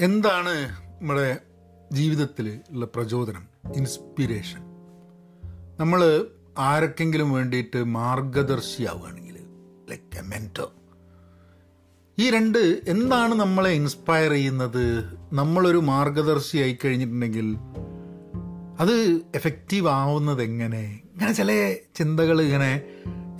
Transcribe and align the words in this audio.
എന്താണ് 0.00 0.68
നമ്മുടെ 1.00 1.38
ജീവിതത്തിൽ 1.92 2.60
ഉള്ള 2.70 2.86
പ്രചോദനം? 2.86 3.46
ഇൻസ്പിരേഷൻ. 3.76 4.60
നമ്മൾ 5.80 6.26
ആരൊക്കെങ്കിലും 6.58 7.32
വേണ്ടിയിട്ട് 7.32 7.84
മാർഗദർശിയാവുകയാണെങ്കിൽ 7.84 9.38
ലൈക്ക് 9.90 10.18
എ 10.18 10.20
മെന്റോ 10.20 10.72
ഈ 12.18 12.30
രണ്ട് 12.30 12.80
എന്താണ് 12.88 13.34
നമ്മളെ 13.34 13.70
ഇൻസ്പയർ 13.70 14.30
ചെയ്യുന്നത്? 14.30 15.04
നമ്മളൊരു 15.32 15.78
മാർഗദർശി 15.78 16.58
ആയി 16.58 16.78
കഴിഞ്ഞിട്ടുണ്ടെങ്കിൽ 16.84 17.56
അത് 18.80 19.20
എഫക്റ്റീവ് 19.34 19.88
ആവുന്നത് 19.88 20.42
എങ്ങനെ? 20.42 21.00
ഇങ്ങനെ 21.14 21.32
ചില 21.32 21.76
ചിന്തകൾ 21.94 22.42
ഇങ്ങനെ 22.42 22.84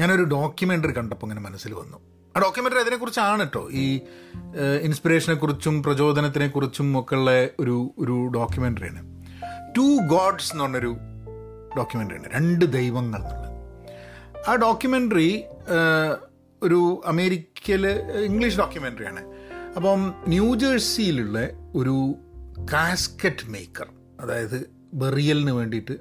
ഞാനൊരു 0.00 0.22
ഡോക്യുമെന്ററി 0.22 0.92
കണ്ടപ്പോൾ 0.92 1.26
ഇങ്ങനെ 1.26 1.40
മനസ്സിൽ 1.40 1.74
വന്നു. 1.74 2.05
ആ 2.36 2.38
ഡോക്യുമെന്ററി 2.38 2.80
അതിനെക്കുറിച്ചാണ് 2.80 3.40
കേട്ടോ 3.40 3.68
ഈ 3.70 4.00
ഇൻസ്പിറേഷനെ 4.82 5.34
കുറിച്ചും 5.34 5.82
പ്രചോദനത്തിനെ 5.82 6.46
കുറിച്ചും 6.46 7.00
ഒക്കെ 7.00 7.14
ഉള്ള 7.14 7.30
ഒരു 7.60 7.94
ഒരു 7.98 8.30
ഡോക്യുമെന്ററിയാണ് 8.34 9.24
ടു 9.76 10.06
ഗോഡ്സ് 10.06 10.52
എന്ന് 10.52 10.64
പറഞ്ഞൊരു 10.64 10.96
ഡോക്യുമെന്ററിയാണ് 11.76 12.28
രണ്ട് 12.32 12.64
ദൈവങ്ങൾ 12.64 13.18
എന്നുള്ളത്. 13.18 13.52
ആ 14.48 14.54
ഡോക്യുമെന്ററി 14.54 15.44
ഒരു 16.62 17.02
അമേരിക്കയിൽ 17.06 17.86
ഇംഗ്ലീഷ് 18.24 18.58
ഡോക്യുമെന്ററിയാണ് 18.58 19.22
അപ്പം 19.76 20.14
ന്യൂജേഴ്സിയിലുള്ള 20.28 21.48
ഒരു 21.74 22.14
കാസ്കറ്റ് 22.72 23.50
മേക്കർ 23.50 23.88
അതായത് 24.20 24.70
ബെറിയലിന് 24.94 25.50
വേണ്ടിയിട്ട് 25.50 25.94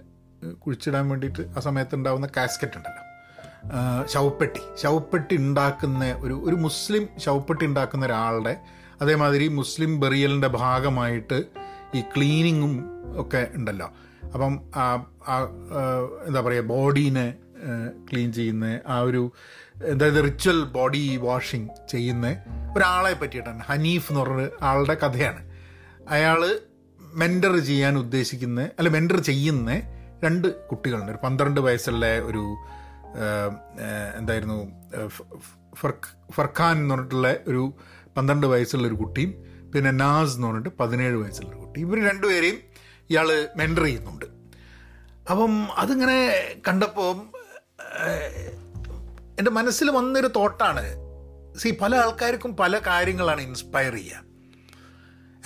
കുഴിച്ചിടാൻ 0.53 1.09
വേണ്ടിയിട്ട് 1.09 1.47
ആ 1.57 1.59
സമയത്ത് 1.59 1.95
ഉണ്ടാകുന്ന 1.95 2.27
കാസ്കറ്റ് 2.37 2.77
ഉണ്ടല്ലോ. 2.77 3.14
ശവപ്പെട്ടി. 4.05 4.61
ശവപ്പെട്ടി 4.81 5.35
ഉണ്ടാക്കുന്ന 5.37 6.05
ഒരു 6.19 6.41
ഒരു 6.45 6.55
മുസ്ലിം 6.55 7.07
ശവപ്പെട്ടി 7.17 7.65
ഉണ്ടാക്കുന്ന 7.65 8.05
ഒരാളുടെ 8.05 8.55
അതേമാതിരി 9.01 9.47
മുസ്ലിം 9.47 9.99
ബെറിയലിന്റെ 9.99 10.47
ഭാഗമായിട്ട് 10.47 11.43
ഈ 11.95 12.01
ക്ലീനിങ്ങും 12.01 12.73
ഒക്കെ 13.21 13.47
ഉണ്ടല്ലോ. 13.55 13.89
അപ്പം 14.33 14.53
എന്താ 16.27 16.41
പറയുക 16.41 16.63
ബോഡീനെ 16.63 17.33
ക്ലീൻ 18.11 18.33
ചെയ്യുന്ന 18.33 18.79
ആ 18.87 18.99
ഒരു 18.99 19.31
അതായത് 19.75 20.19
റിച്വൽ 20.23 20.63
ബോഡി 20.63 21.17
വാഷിംഗ് 21.17 21.69
ചെയ്യുന്ന 21.91 22.27
ഒരാളെ 22.77 23.13
പറ്റിയിട്ടാണ്. 23.13 23.61
ഹനീഫ് 23.63 24.11
എന്ന് 24.11 24.21
പറഞ്ഞ 24.21 24.47
ആളുടെ 24.61 24.95
കഥയാണ്. 25.03 25.41
അയാൾ 26.09 26.59
മെന്റർ 26.99 27.53
ചെയ്യാൻ 27.59 27.97
ഉദ്ദേശിക്കുന്ന 27.97 28.61
അല്ല 28.79 28.89
മെന്റർ 28.89 29.19
ചെയ്യുന്ന 29.19 29.71
രണ്ട് 30.23 30.47
കുട്ടികളുണ്ട്. 30.67 31.11
ഒരു 31.11 31.19
പന്ത്രണ്ട് 31.23 31.61
വയസ്സുള്ള 31.61 32.05
ഒരു 32.19 32.43
എന്തായിരുന്നു 34.17 34.57
ഫർഖാൻ 36.31 36.77
എന്ന് 36.77 36.95
പറഞ്ഞിട്ടുള്ള 36.95 37.35
ഒരു 37.47 37.73
പന്ത്രണ്ട് 38.17 38.47
വയസ്സുള്ള 38.47 38.87
ഒരു 38.87 38.95
കുട്ടിയും 38.95 39.31
പിന്നെ 39.73 39.91
നാസ് 39.91 40.35
എന്ന് 40.35 40.47
പറഞ്ഞിട്ട് 40.47 40.69
പതിനേഴ് 40.79 41.15
വയസ്സുള്ള 41.15 41.49
ഒരു 41.49 41.57
കുട്ടി 41.57 41.79
ഇവർ 41.79 42.09
രണ്ടുപേരെയും 42.09 42.57
ഇയാൾ 43.09 43.47
മെന്റർ 43.57 43.83
ചെയ്യുന്നുണ്ട്. 43.83 44.25
അപ്പം 45.31 45.67
അതിങ്ങനെ 45.77 46.17
കണ്ടപ്പോൾ 46.67 47.15
എന്റെ 49.39 49.51
മനസ്സിൽ 49.51 49.91
വന്നൊരു 49.91 50.27
തോട്ടാണ്. 50.35 50.85
സി 51.57 51.77
പല 51.81 51.95
ആൾക്കാർക്കും 51.95 52.55
പല 52.55 52.79
കാര്യങ്ങളാണ് 52.87 53.41
ഇൻസ്പയർ 53.41 53.93
ചെയ്യുക. 53.93 54.23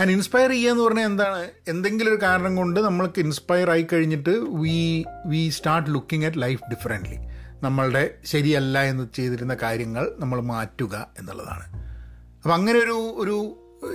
ആൻഡ് 0.01 0.11
ഇൻസ്പയർ 0.11 0.49
ചെയ്യുക 0.49 0.71
എന്ന് 0.71 0.83
പറഞ്ഞാൽ 0.83 1.05
എന്താണ്? 1.05 1.49
എന്തെങ്കിലും 1.67 2.13
ഒരു 2.13 2.19
കാരണം 2.23 2.55
കൊണ്ട് 2.55 2.79
നമ്മൾക്ക് 2.79 3.19
ഇൻസ്പയർ 3.19 3.69
ആയി 3.69 3.87
കഴിഞ്ഞിട്ട് 3.93 4.29
we 4.29 5.03
we 5.25 5.49
start 5.49 5.89
looking 5.89 6.25
at 6.25 6.41
life 6.41 6.61
differently 6.69 7.28
നമ്മളുടെ 7.63 8.15
ശരിയല്ല 8.25 8.83
എന്ന് 8.83 9.07
ചെയ്തിരുന്ന 9.15 9.53
കാര്യങ്ങൾ 9.53 10.15
നമ്മൾ 10.17 10.41
മാറ്റുക 10.41 11.07
എന്നുള്ളതാണ്. 11.19 11.65
അപ്പം 12.37 12.53
അങ്ങനെ 12.53 12.79
ഒരു 12.79 12.97
ഒരു 13.17 13.35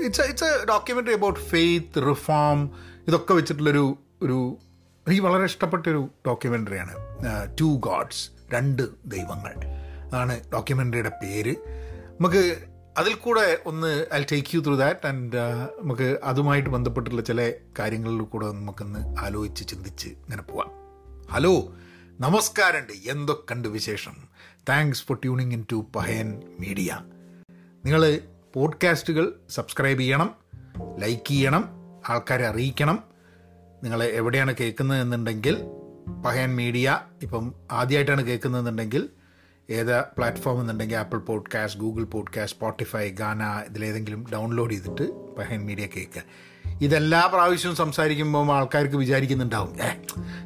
it's 0.04 0.20
it's 0.20 0.44
a 0.44 0.66
documentary 0.68 1.12
about 1.12 1.40
faith 1.40 2.08
reform 2.10 2.70
ഇതൊക്കെ 3.08 3.34
വെച്ചിട്ടുള്ളൊരു 3.34 3.98
ഒരു 4.22 4.56
എനിക്ക് 5.06 5.22
വളരെ 5.22 5.44
ഇഷ്ടപ്പെട്ടൊരു 5.44 6.08
ഡോക്യുമെന്ററിയാണ് 6.26 6.94
ടു 7.60 7.64
ഗോഡ്സ് 7.64 8.30
രണ്ട് 8.52 8.82
ദൈവങ്ങൾ 9.06 9.54
അതാണ് 10.08 10.40
ഡോക്യുമെന്ററിയുടെ 10.52 11.12
പേര്. 11.22 11.54
നമുക്ക് 12.20 12.58
അതിൽ 12.98 13.14
കൂടെ 13.14 13.58
ഒന്ന് 13.66 14.06
I 14.14 14.24
take 14.32 14.56
you 14.56 14.60
through 14.60 14.74
that 14.76 15.06
and 15.06 15.36
നമുക്ക് 15.80 16.18
അതുമായിട്ട് 16.24 16.70
ബന്ധപ്പെട്ടുള്ള 16.70 17.22
ചില 17.22 17.52
കാര്യങ്ങളിൽ 17.78 18.22
കൂടെ 18.22 18.52
നമുക്കൊന്ന് 18.52 19.24
ആലോചിച്ച് 19.24 19.68
ചിന്തിച്ച് 19.68 20.08
ഇങ്ങനെ 20.08 20.42
പോവാം. 20.42 20.70
ഹലോ 21.32 21.72
നമസ്കാരമുണ്ട് 22.20 23.10
എന്തൊക്കെയുണ്ട് 23.10 23.68
വിശേഷം? 23.68 24.12
Thanks 24.68 25.04
for 25.04 25.16
tuning 25.16 25.52
in 25.52 25.64
to 25.72 25.86
Pahayan 25.96 26.42
media 26.60 27.00
നിങ്ങൾ 27.84 28.20
പോഡ്കാസ്റ്റുകൾ 28.54 29.34
സബ്സ്ക്രൈബ് 29.50 30.00
ചെയ്യണം 30.00 30.34
ലൈക്ക് 30.98 31.28
ചെയ്യണം 31.28 31.68
ആൾക്കാരെ 32.08 32.46
അറിയിക്കണം. 32.46 33.04
നിങ്ങൾ 33.82 34.04
എവിടെയാണ് 34.04 34.54
കേൾക്കുന്നത് 34.60 35.00
എന്നുണ്ടെങ്കിൽ 35.00 35.58
പഹയൻ 36.24 36.56
മീഡിയ 36.56 37.00
ഇപ്പം 37.22 37.54
ആദ്യമായിട്ടാണ് 37.72 38.22
കേൾക്കുന്നതെന്നുണ്ടെങ്കിൽ 38.22 39.08
ഏത് 39.70 40.00
പ്ലാറ്റ്ഫോം 40.00 40.60
എന്നുണ്ടെങ്കിൽ 40.60 40.96
Apple 40.96 41.18
podcast 41.18 41.80
Google 41.80 42.04
podcast 42.04 42.56
Spotify 42.56 43.08
Gaana 43.08 43.64
ഇതിലേതെങ്കിലും 43.70 44.26
ഡൗൺലോഡ് 44.32 44.72
ചെയ്തിട്ട് 44.72 45.34
പഹയൻ 45.36 45.66
മീഡിയ 45.66 45.86
കേൾക്കുക. 45.86 46.22
ഇതെല്ലാ 46.80 47.26
പ്രാവശ്യവും 47.26 47.76
സംസാരിക്കുമ്പോൾ 47.76 48.52
ആൾക്കാർക്ക് 48.52 48.96
വിചാരിക്കുന്നുണ്ടാവും. 48.96 49.82
ഏ 49.82 49.88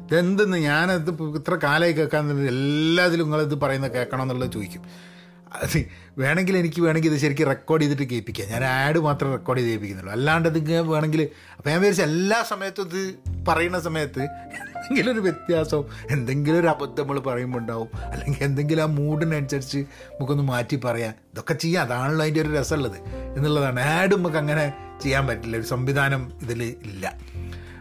ഇതെന്തെന്ന് 0.03 0.57
ഞാനത് 0.57 1.21
ഇത്ര 1.21 1.57
കാലമായി 1.63 1.91
കേൾക്കാൻ 1.91 2.47
എല്ലാത്തിലും 2.47 3.25
നിങ്ങളിത് 3.25 3.55
പറയുന്നത് 3.55 3.91
കേൾക്കണം 3.91 4.21
എന്നുള്ളത് 4.21 4.51
ചോദിക്കും. 4.51 5.08
അത് 5.53 5.85
വേണമെങ്കിൽ 6.17 6.57
എനിക്ക് 6.57 6.81
വേണമെങ്കിൽ 6.81 7.11
ഇത് 7.11 7.19
ശരിക്കും 7.19 7.47
റെക്കോർഡ് 7.47 7.83
ചെയ്തിട്ട് 7.83 8.03
കേൾപ്പിക്കാം. 8.03 8.47
ഞാൻ 8.47 8.63
ആഡ് 8.63 8.99
മാത്രം 8.99 9.31
റെക്കോർഡ് 9.31 9.59
ചെയ്ത് 9.59 9.71
കേൾപ്പിക്കുന്നുള്ളൂ. 9.71 10.13
അല്ലാണ്ട് 10.13 10.49
ഇത് 10.49 10.81
വേണമെങ്കിൽ 10.81 11.29
അപ്പോൾ 11.57 11.69
ഞാൻ 11.69 11.79
വിചാരിച്ച 11.79 12.01
എല്ലാ 12.01 12.43
സമയത്തും 12.43 12.85
ഇത് 12.85 13.15
പറയുന്ന 13.47 13.79
സമയത്ത് 13.79 14.23
എന്തെങ്കിലും 14.23 15.13
ഒരു 15.13 15.19
വ്യത്യാസം 15.19 15.83
എന്തെങ്കിലും 16.11 16.59
ഒരു 16.59 16.67
അബദ്ധം 16.67 17.01
നമ്മൾ 17.01 17.19
പറയുമ്പോൾ 17.19 17.59
ഉണ്ടാവും. 17.59 17.89
അല്ലെങ്കിൽ 17.95 18.43
എന്തെങ്കിലും 18.43 18.83
ആ 18.83 18.85
മൂഡിനനുസരിച്ച് 18.85 19.77
നമുക്കൊന്ന് 19.77 20.43
മാറ്റി 20.43 20.75
പറയാം. 20.75 21.13
ഇതൊക്കെ 21.33 21.53
ചെയ്യാം. 21.53 21.85
അതാണല്ലോ 21.85 22.21
അതിന്റെ 22.21 22.41
ഒരു 22.41 22.49
രസമുള്ളത് 22.49 22.99
എന്നുള്ളതാണ്. 23.37 23.79
ആഡ് 23.79 24.15
നമുക്ക് 24.15 24.37
അങ്ങനെ 24.37 24.73
ചെയ്യാൻ 25.01 25.27
പറ്റില്ല. 25.27 25.57
ഒരു 25.57 25.63
സംവിധാനം 25.63 26.31
ഇതിൽ 26.41 26.63
ഇല്ല. 26.63 27.17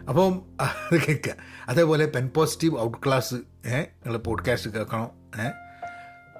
അപ്പം 0.08 0.42
അത് 0.60 1.00
കേൾക്കുക. 1.08 1.32
അതേപോലെ 1.68 2.06
പെൻ 2.06 2.30
പോസിറ്റീവ് 2.36 2.80
ഔട്ട് 2.80 2.98
ക്ലാസ് 3.06 3.34
ഏഹ് 3.66 3.76
നിങ്ങൾ 3.76 4.18
പോഡ്കാസ്റ്റ് 4.18 4.70
കേൾക്കണം 4.70 5.10
ഏഹ് 5.42 5.67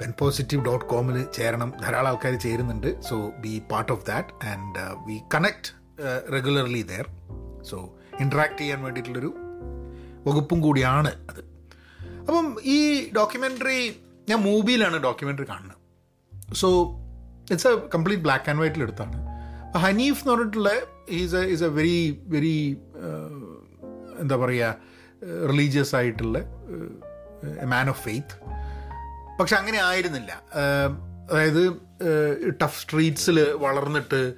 പെൻ 0.01 0.13
പോസിറ്റീവ് 0.19 0.65
ഡോട്ട് 0.65 0.85
കോമിൽ 0.85 1.19
ചേരണം. 1.37 1.73
ധാരാളം 1.83 2.09
ആൾക്കാർ 2.09 2.35
ചേരുന്നുണ്ട്. 2.39 3.03
So 3.03 3.17
be 3.39 3.63
part 3.71 3.93
of 3.93 4.07
that 4.07 4.47
and 4.47 4.85
we 5.09 5.17
connect 5.35 5.71
regularly 6.33 6.83
there 6.83 7.07
so 7.71 7.79
interact 8.21 8.59
ചെയ്യാൻ 8.59 8.83
വേണ്ടിയിട്ടുള്ളൊരു 8.83 9.33
വകുപ്പും 10.29 10.61
കൂടിയാണ് 10.61 11.13
അത്. 11.31 11.43
അപ്പം 12.21 12.47
ഈ 12.65 12.79
ഡോക്യുമെന്ററി 13.17 13.81
ഞാൻ 14.29 14.39
മൂവിയിലാണ് 14.39 14.97
ഡോക്യുമെന്ററി 15.03 15.47
കാണുന്നത്. 15.49 15.77
So 16.55 16.69
it's 17.51 17.69
a 17.69 17.75
complete 17.95 18.23
black 18.23 18.51
and 18.51 18.61
വൈറ്റിൽ 18.61 18.83
എടുത്താണ്. 18.83 19.17
അപ്പോൾ 19.67 19.79
ഹനീഫ് 19.79 20.21
എന്ന് 20.23 20.33
പറഞ്ഞിട്ടുള്ള 20.33 20.71
is 21.11 21.37
a 21.37 21.43
is 21.55 21.65
a 21.65 21.71
very 21.79 22.21
very 22.27 22.57
എന്താ 24.21 24.37
പറയുക 24.37 24.77
റിലീജിയസ് 25.53 25.95
ആയിട്ടുള്ള 25.95 26.39
എ 27.63 27.65
മാൻ 27.65 27.89
ഓഫ് 27.89 28.03
ഫെയ്ത്ത് 28.05 28.35
പക്ഷെ 29.41 29.57
അങ്ങനെ 29.57 29.79
ആയിരുന്നില്ല. 29.83 30.33
അതായത് 31.31 31.63
ടഫ് 32.63 32.81
സ്ട്രീറ്റ്സിൽ 32.83 33.41
വളർന്നിട്ട് 33.55 34.35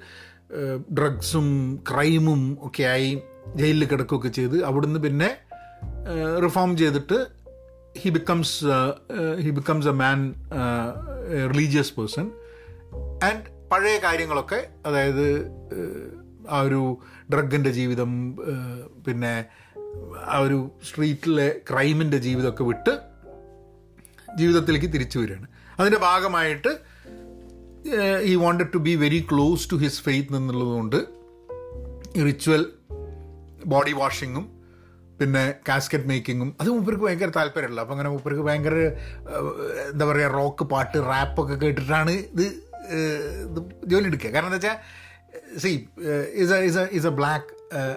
ഡ്രഗ്സും 0.91 1.47
ക്രൈമും 1.91 2.57
ഒക്കെ 2.61 2.83
ആയി 2.83 3.21
ജയിലിൽ 3.55 3.85
കിടക്കുകയൊക്കെ 3.85 4.27
ചെയ്ത് 4.27 4.63
അവിടുന്ന് 4.63 4.99
പിന്നെ 4.99 5.29
റിഫോം 6.43 6.77
ചെയ്തിട്ട് 6.77 7.27
he 7.97 8.09
becomes 8.09 8.65
he 9.41 9.49
becomes 9.49 9.87
a 9.87 9.91
man 9.91 10.19
religious 11.53 11.93
person. 11.93 12.25
And 13.23 13.69
പഴയ 13.71 13.97
കാര്യങ്ങളൊക്കെ 13.97 14.67
അതായത് 14.85 15.25
ആ 16.49 16.61
ഒരു 16.61 16.97
ഡ്രഗിന്റെ 17.33 17.71
ജീവിതം 17.71 18.11
പിന്നെ 19.07 19.45
ആ 20.25 20.37
ഒരു 20.37 20.71
സ്ട്രീറ്റിലെ 20.89 21.47
ക്രൈമിന്റെ 21.71 22.17
ജീവിതമൊക്കെ 22.17 22.63
വിട്ട് 22.63 22.93
ജീവിതത്തിലേക്ക് 24.37 24.93
തിരിച്ചു 24.93 25.19
വരികയാണ്. 25.19 25.47
അതിന്റെ 25.79 25.97
ഭാഗമായിട്ട് 25.97 26.71
ഈ 28.21 28.35
wanted 28.35 28.73
to 28.73 28.77
be 28.77 28.95
very 28.95 29.27
close 29.31 29.71
to 29.71 29.75
his 29.75 30.01
faith 30.01 30.35
എന്നുള്ളതുകൊണ്ട് 30.35 30.99
റിച്വൽ 32.27 32.65
ബോഡി 33.65 33.91
വാഷിങ്ങും 33.91 34.45
പിന്നെ 35.19 35.53
കാസ്കറ്റ് 35.69 36.07
മേക്കിങ്ങും 36.07 36.55
അത് 36.61 36.69
മൂപ്പർക്ക് 36.69 37.03
ഭയങ്കര 37.03 37.31
താല്പര്യമുള്ള. 37.35 37.81
അപ്പോൾ 37.81 37.93
അങ്ങനെ 37.93 38.09
മൂപ്പർക്ക് 38.09 38.41
ഭയങ്കര 38.41 38.75
എന്താ 39.91 40.05
പറയുക 40.05 40.29
റോക്ക് 40.31 40.63
പാട്ട് 40.63 40.97
റാപ്പൊക്കെ 40.97 41.53
കേട്ടിട്ടാണ് 41.53 42.11
ഇത് 42.11 42.45
ഇത് 43.47 43.59
ജോലി 43.85 44.05
എടുക്കുക. 44.05 44.29
കാരണം 44.29 44.47
എന്താ 44.47 44.57
വെച്ചാൽ 44.57 44.77
she 45.59 45.71
is 46.43 46.53
is 46.69 46.87
is 46.91 47.07
a 47.07 47.13
black 47.19 47.51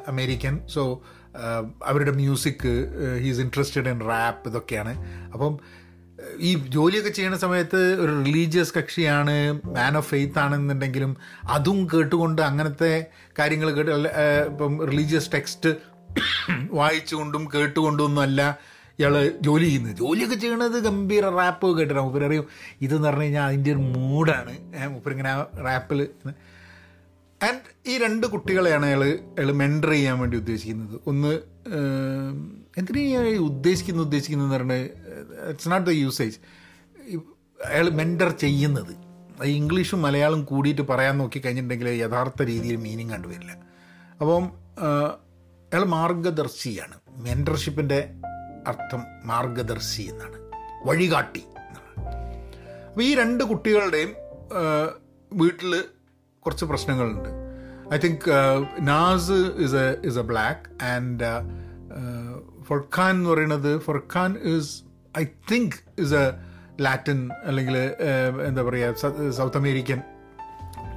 American 0.09 0.61
so 0.75 1.03
അവരുടെ 1.87 2.11
music 2.11 2.69
he's 3.23 3.41
interested 3.41 3.89
in 3.89 4.01
rap 4.01 4.49
ഇതൊക്കെയാണ്. 4.49 4.93
അപ്പം 5.33 5.55
ഈ 6.41 6.51
ജോലിയൊക്കെ 6.69 7.11
ചെയ്യുന്ന 7.11 7.39
സമയത്ത് 7.39 7.81
ഒരു 8.01 8.25
റിലീജിയസ് 8.25 8.79
കക്ഷിയാണ് 8.79 9.35
മാൻ 9.53 9.97
ഓഫ് 9.97 10.09
ഫെയ്ത്ത് 10.11 10.39
ആണെന്നുണ്ടെങ്കിലും 10.39 11.17
അതും 11.49 11.89
കേട്ടുകൊണ്ട് 11.95 12.43
അങ്ങനത്തെ 12.43 13.07
കാര്യങ്ങൾ 13.39 13.71
കേട്ട് 13.71 13.91
ഇപ്പം 14.51 14.87
റിലീജിയസ് 14.87 15.31
ടെക്സ്റ്റ് 15.33 15.73
വായിച്ചുകൊണ്ടും 16.71 17.49
കേട്ടുകൊണ്ടും 17.55 18.05
ഒന്നുമല്ല 18.05 18.59
ഇയാൾ 18.99 19.15
ജോലി 19.41 19.65
ചെയ്യുന്നത്. 19.65 19.97
ജോലിയൊക്കെ 19.97 20.37
ചെയ്യണത് 20.37 20.77
ഗംഭീര 20.85 21.25
റാപ്പ് 21.29 21.79
കേട്ടിട്ടാണ്. 21.79 22.07
മുപ്പര് 22.07 22.43
ഇതെന്ന് 22.81 23.09
പറഞ്ഞു 23.09 23.23
കഴിഞ്ഞാൽ 23.23 23.47
അതിന്റെ 23.47 23.71
ഒരു 23.71 23.79
മൂഡാണ് 23.79 24.55
മുപ്പരിങ്ങനെ 24.89 25.33
റാപ്പിൽ 25.65 26.01
ആൻഡ് 27.45 27.91
ഈ 27.91 27.99
രണ്ട് 27.99 28.27
കുട്ടികളെയാണ് 28.27 28.87
അയാൾ 28.87 29.05
അയാൾ 29.05 29.53
മെന്റർ 29.53 29.91
ചെയ്യാൻ 29.91 30.19
വേണ്ടി 30.19 30.37
ഉദ്ദേശിക്കുന്നത്. 30.37 31.01
ഒന്ന് 31.07 31.33
എന്തിനാണ് 32.79 33.29
ഉദ്ദേശിക്കുന്ന 33.29 34.03
ഉദ്ദേശിക്കുന്നത് 34.03 34.47
എന്ന് 34.49 34.57
പറഞ്ഞാൽ 34.57 34.91
ഇറ്റ്സ് 35.49 35.69
നോട്ട് 35.69 35.91
ദ 35.91 35.93
യൂസേജ് 35.93 36.37
അയാൾ 37.67 37.91
മെന്റർ 37.91 38.31
ചെയ്യുന്നത്. 38.31 38.93
ഇംഗ്ലീഷും 39.45 40.03
മലയാളം 40.03 40.45
കൂടിയിട്ട് 40.45 40.83
പറയാൻ 40.83 41.19
നോക്കി 41.19 41.39
കഴിഞ്ഞിട്ടുണ്ടെങ്കിൽ 41.39 41.89
യഥാർത്ഥ 41.89 42.43
രീതിയിൽ 42.43 42.77
മീനിങ് 42.77 43.11
കണ്ടുവരില്ല 43.11 43.53
അപ്പം 44.21 44.45
അയാൾ 45.73 45.85
മാർഗദർശിയാണ്. 45.85 46.97
മെന്റർഷിപ്പിന്റെ 47.17 48.11
അർത്ഥം 48.67 49.03
മാർഗദർശി 49.25 50.03
എന്നാണ്. 50.03 50.39
വഴികാട്ടി 50.87 51.39
എന്നാണ്. 51.39 52.07
അപ്പോൾ 52.89 53.03
ഈ 53.03 53.15
രണ്ട് 53.15 53.45
കുട്ടികളുടെയും 53.45 54.15
വീട്ടിൽ 55.33 55.85
കുറച്ച് 56.45 56.65
പ്രശ്നങ്ങളുണ്ട്. 56.65 57.31
I 57.95 57.99
think 58.05 58.25
Nas 58.93 59.39
is 59.67 59.77
a 59.85 59.87
is 60.09 60.19
a 60.19 60.27
black 60.33 60.85
and 60.85 61.31
Furqan 62.63 63.15
എന്ന് 63.17 63.31
പറയുന്നത് 63.31 63.71
Furqan 63.81 64.33
is 64.55 64.73
I 65.19 65.25
think 65.53 65.77
is 66.05 66.15
a 66.15 66.25
Latin 66.87 67.19
അല്ലെങ്കിൽ 67.45 67.77
എന്താ 68.49 68.63
പറയുക 68.63 69.31
South 69.39 69.59
American 69.63 70.01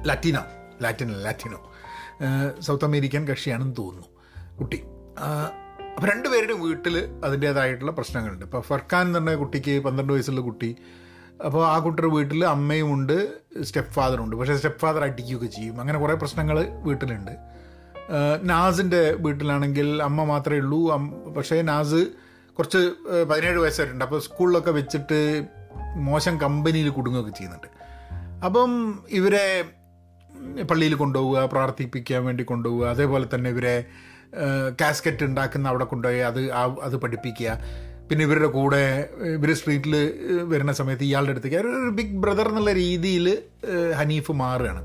Latina 0.06 0.38
Latino 0.82 1.14
Latino 1.26 1.58
South 2.58 2.84
American 2.84 3.22
കക്ഷിയാണെന്ന് 3.28 3.76
തോന്നുന്നു 3.78 4.08
കുട്ടി. 4.60 4.78
അപ്പോൾ 5.96 6.08
രണ്ടുപേരുടെയും 6.10 6.60
വീട്ടിൽ 6.60 6.96
അതിന്റേതായിട്ടുള്ള 7.24 7.92
പ്രശ്നങ്ങളുണ്ട്. 7.92 8.44
ഇപ്പോൾ 8.44 8.60
ഫർഖാൻ 8.60 9.06
എന്ന് 9.06 9.18
പറഞ്ഞ 9.18 9.34
കുട്ടിക്ക് 9.34 9.74
പന്ത്രണ്ട് 9.84 10.12
വയസ്സുള്ള 10.12 10.40
കുട്ടി 10.40 10.70
അപ്പോൾ 11.44 11.66
ആ 11.66 11.78
കുട്ടിയുടെ 11.78 12.14
വീട്ടിൽ 12.14 12.44
അമ്മയും 12.44 12.94
ഉണ്ട് 12.94 13.16
സ്റ്റെപ്പ് 13.62 13.92
ഫാദറുണ്ട് 13.92 14.36
പക്ഷേ 14.36 14.54
സ്റ്റെപ്പ് 14.54 14.80
ഫാദർ 14.80 15.02
അടിക്കുകയൊക്കെ 15.04 15.46
ചെയ്യും. 15.46 15.80
അങ്ങനെ 15.80 15.98
കുറേ 15.98 16.14
പ്രശ്നങ്ങൾ 16.14 16.66
വീട്ടിലുണ്ട്. 16.70 17.30
നാസിന്റെ 18.42 19.12
വീട്ടിലാണെങ്കിൽ 19.12 20.02
അമ്മ 20.02 20.24
മാത്രമേ 20.24 20.58
ഉള്ളൂ. 20.58 20.80
പക്ഷേ 21.36 21.62
നാസ് 21.62 22.06
കുറച്ച് 22.58 22.92
പതിനേഴ് 23.30 23.58
വയസ്സായിട്ടുണ്ട് 23.58 24.04
അപ്പോൾ 24.04 24.20
സ്കൂളിലൊക്കെ 24.20 24.70
വെച്ചിട്ട് 24.70 25.46
മോശം 25.96 26.40
കമ്പനിയിൽ 26.40 26.88
കുടുങ്ങുകയൊക്കെ 26.88 27.32
ചെയ്യുന്നുണ്ട്. 27.38 27.68
അപ്പം 28.44 28.70
ഇവരെ 29.10 29.64
പള്ളിയിൽ 30.70 30.94
കൊണ്ടുപോവുക 30.94 31.44
പ്രാർത്ഥിപ്പിക്കാൻ 31.44 32.24
വേണ്ടി 32.24 32.44
കൊണ്ടുപോവുക 32.44 32.86
അതേപോലെ 32.86 33.26
തന്നെ 33.34 33.50
ഇവരെ 33.50 33.84
കാസ്കറ്റ് 34.80 35.24
ഉണ്ടാക്കുന്ന 35.24 35.68
അവിടെ 35.68 35.84
കൊണ്ടുപോയി 35.84 36.18
അത് 36.18 36.52
അത് 36.82 36.96
പഠിപ്പിക്കുക. 36.96 37.58
പിന്നെ 38.08 38.24
ഇവരുടെ 38.24 38.46
കൂടെ 38.46 39.10
ഇവർ 39.36 39.50
സ്ട്രീറ്റിൽ 39.54 39.94
വരുന്ന 40.42 40.72
സമയത്ത് 40.72 41.04
ഇയാളുടെ 41.04 41.30
അടുത്തേക്ക് 41.30 41.56
ഒരു 41.56 41.90
ബിഗ് 41.98 42.16
ബ്രദർ 42.16 42.48
എന്നുള്ള 42.48 42.72
രീതിയിൽ 42.72 43.26
ഹനീഫ് 43.94 44.32
മാറുകയാണ്. 44.32 44.82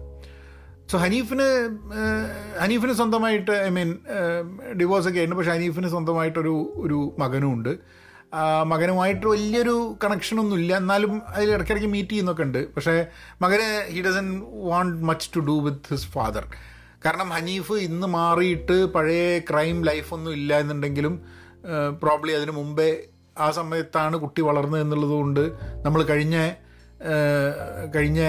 സോ 0.91 0.97
ഹനീഫിന് 0.97 1.47
ഹനീഫിന് 2.61 2.93
സ്വന്തമായിട്ട് 2.93 3.51
ഐ 3.51 3.69
മീൻ 3.69 3.97
ഡിവോഴ്സ് 4.79 5.07
ഒക്കെ 5.07 5.19
ആയിരുന്നു. 5.19 5.37
പക്ഷേ 5.39 5.51
ഹനീഫിന് 5.51 5.87
സ്വന്തമായിട്ടൊരു 5.87 6.73
ഒരു 6.75 7.15
മകനുമുണ്ട്. 7.19 7.69
മകനുമായിട്ട് 8.65 9.25
വലിയൊരു 9.27 9.97
കണക്ഷനൊന്നും 10.03 10.59
ഇല്ല. 10.59 10.77
എന്നാലും 10.77 11.21
അതിൽ 11.27 11.51
ഇടയ്ക്കിടയ്ക്ക് 11.51 11.89
മീറ്റ് 11.89 12.09
ചെയ്യുന്നൊക്കെ 12.09 12.43
ഉണ്ട്. 12.43 12.75
പക്ഷേ 12.75 13.05
മകന് 13.41 13.67
he 13.93 14.01
doesn't 14.01 14.27
want 14.69 15.03
much 15.03 15.29
to 15.35 15.39
do 15.39 15.51
with 15.51 15.89
his 15.89 16.07
father 16.07 16.45
കാരണം 17.05 17.29
ഹനീഫ് 17.29 17.73
ഇന്ന് 17.73 18.07
മാറിയിട്ട് 18.07 18.93
പഴയ 18.93 19.39
ക്രൈം 19.39 19.81
ലൈഫൊന്നും 19.81 20.33
ഇല്ല 20.33 20.59
എന്നുണ്ടെങ്കിലും 20.59 21.15
പ്രോബ്ലി 21.99 22.31
അതിന് 22.31 22.51
മുമ്പേ 22.51 22.87
ആ 23.37 23.51
സമയത്താണ് 23.51 24.17
കുട്ടി 24.17 24.41
വളർന്നത് 24.41 24.81
എന്നുള്ളത് 24.81 25.11
കൊണ്ട് 25.11 25.51
നമ്മൾ 25.85 26.03
കഴിഞ്ഞ 26.03 26.51
കഴിഞ്ഞ 27.95 28.21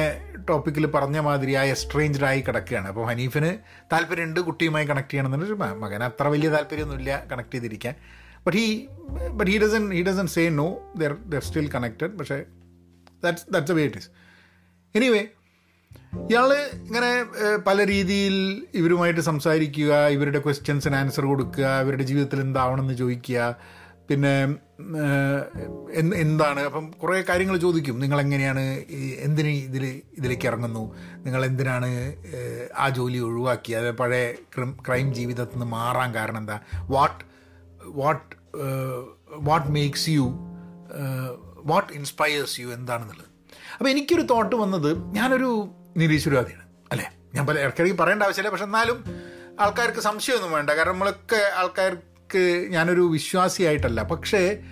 ടോപ്പിക്കിൽ 0.49 0.87
പറഞ്ഞ 0.87 1.19
മാതിരി 1.19 1.55
ആ 1.55 1.63
എസ്ട്രേഞ്ച്ഡ് 1.63 2.25
ആയി 2.25 2.41
കിടക്കുകയാണ്. 2.41 2.89
അപ്പോൾ 2.89 3.07
ഹനീഫിന് 3.07 3.59
താല്പര്യമുണ്ട് 3.93 4.41
കുട്ടിയുമായി 4.41 4.87
കണക്ട് 4.87 5.11
ചെയ്യണമെന്നുണ്ട്. 5.11 5.65
മകന് 5.81 6.03
അത്ര 6.03 6.29
വലിയ 6.29 6.49
താല്പര്യമൊന്നുമില്ല 6.49 7.27
connect 7.33 7.53
ചെയ്തിരിക്കാൻ. 7.53 7.95
But 8.47 8.59
he 8.59 8.87
but 9.31 9.51
he 9.51 9.59
doesn't 9.59 9.93
he 9.93 10.03
doesn't 10.03 10.27
say 10.27 10.49
no 10.49 10.93
they're 10.97 11.17
they're 11.27 11.41
still 11.41 11.71
connected 11.71 12.19
പക്ഷേ 12.19 12.45
that's 13.25 13.47
that's 13.51 13.73
a 13.73 13.75
way 13.75 13.85
it 13.85 13.97
is 13.97 14.11
anyway 14.95 15.27
ഇയാൾ 16.31 16.55
ഇങ്ങനെ 16.87 17.25
പല 17.67 17.87
രീതിയിൽ 17.87 18.67
ഇവരുമായിട്ട് 18.75 19.21
സംസാരിക്കുക 19.21 20.07
ഇവരുടെ 20.07 20.39
ക്വസ്റ്റ്യൻസിന് 20.39 20.97
ആൻസർ 20.97 21.25
കൊടുക്കുക 21.27 21.81
ഇവരുടെ 21.81 22.03
ജീവിതത്തിൽ 22.03 22.41
എന്താവണമെന്ന് 22.41 22.95
ചോദിക്കുക 22.95 23.57
പിന്നെ 24.09 24.33
എന്താണ്? 26.23 26.61
അപ്പം 26.69 26.87
കുറേ 27.03 27.19
കാര്യങ്ങൾ 27.29 27.57
ചോദിക്കും. 27.65 27.97
നിങ്ങൾ 28.01 28.19
എങ്ങനെയാണ് 28.21 28.63
എന്തിന് 29.27 29.53
ഇതിൽ 29.69 29.85
ഇതിലേക്ക് 30.19 30.47
ഇറങ്ങുന്നു? 30.49 30.83
നിങ്ങൾ 31.25 31.45
എന്തിനാണ് 31.45 31.89
ആ 32.77 32.89
ജോലി 32.89 33.19
ഒഴിവാക്കി 33.19 33.73
അത് 33.73 33.91
പഴയ 34.01 34.25
ക്രൈം 34.89 35.15
ജീവിതത്തിൽ 35.15 35.57
നിന്ന് 35.57 35.69
മാറാൻ 35.77 36.15
കാരണം 36.15 36.39
എന്താ? 36.39 36.59
What 36.95 37.23
what 38.01 38.31
what 39.49 39.69
makes 39.79 40.09
you 40.09 40.27
what 41.73 41.93
inspires 41.93 42.57
you 42.61 42.69
എന്താണെന്നുള്ളത്. 42.79 43.29
അപ്പോൾ 43.77 43.91
എനിക്കൊരു 43.91 44.25
തോട്ട് 44.33 44.57
വന്നത് 44.57 44.91
ഞാനൊരു 45.19 45.51
നിരീശ്വരവാദിയാണ് 45.97 46.67
അല്ലേ? 46.93 47.07
ഞാൻ 47.35 47.47
പല 47.47 47.57
ഇടയ്ക്കിടയ്ക്ക് 47.59 47.99
പറയേണ്ട 47.99 48.23
ആവശ്യമില്ല 48.23 48.51
പക്ഷെ 48.51 48.65
എന്നാലും 48.65 48.99
ആൾക്കാർക്ക് 49.61 50.01
സംശയമൊന്നും 50.01 50.53
വേണ്ട. 50.53 50.71
കാരണം 50.71 50.93
നമ്മളൊക്കെ 50.93 51.41
ആൾക്കാർക്ക് 51.61 52.14
ഞാനൊരു 52.69 53.01
വിശ്വാസിയായിട്ടല്ല. 53.01 54.03
പക്ഷേ 54.03 54.63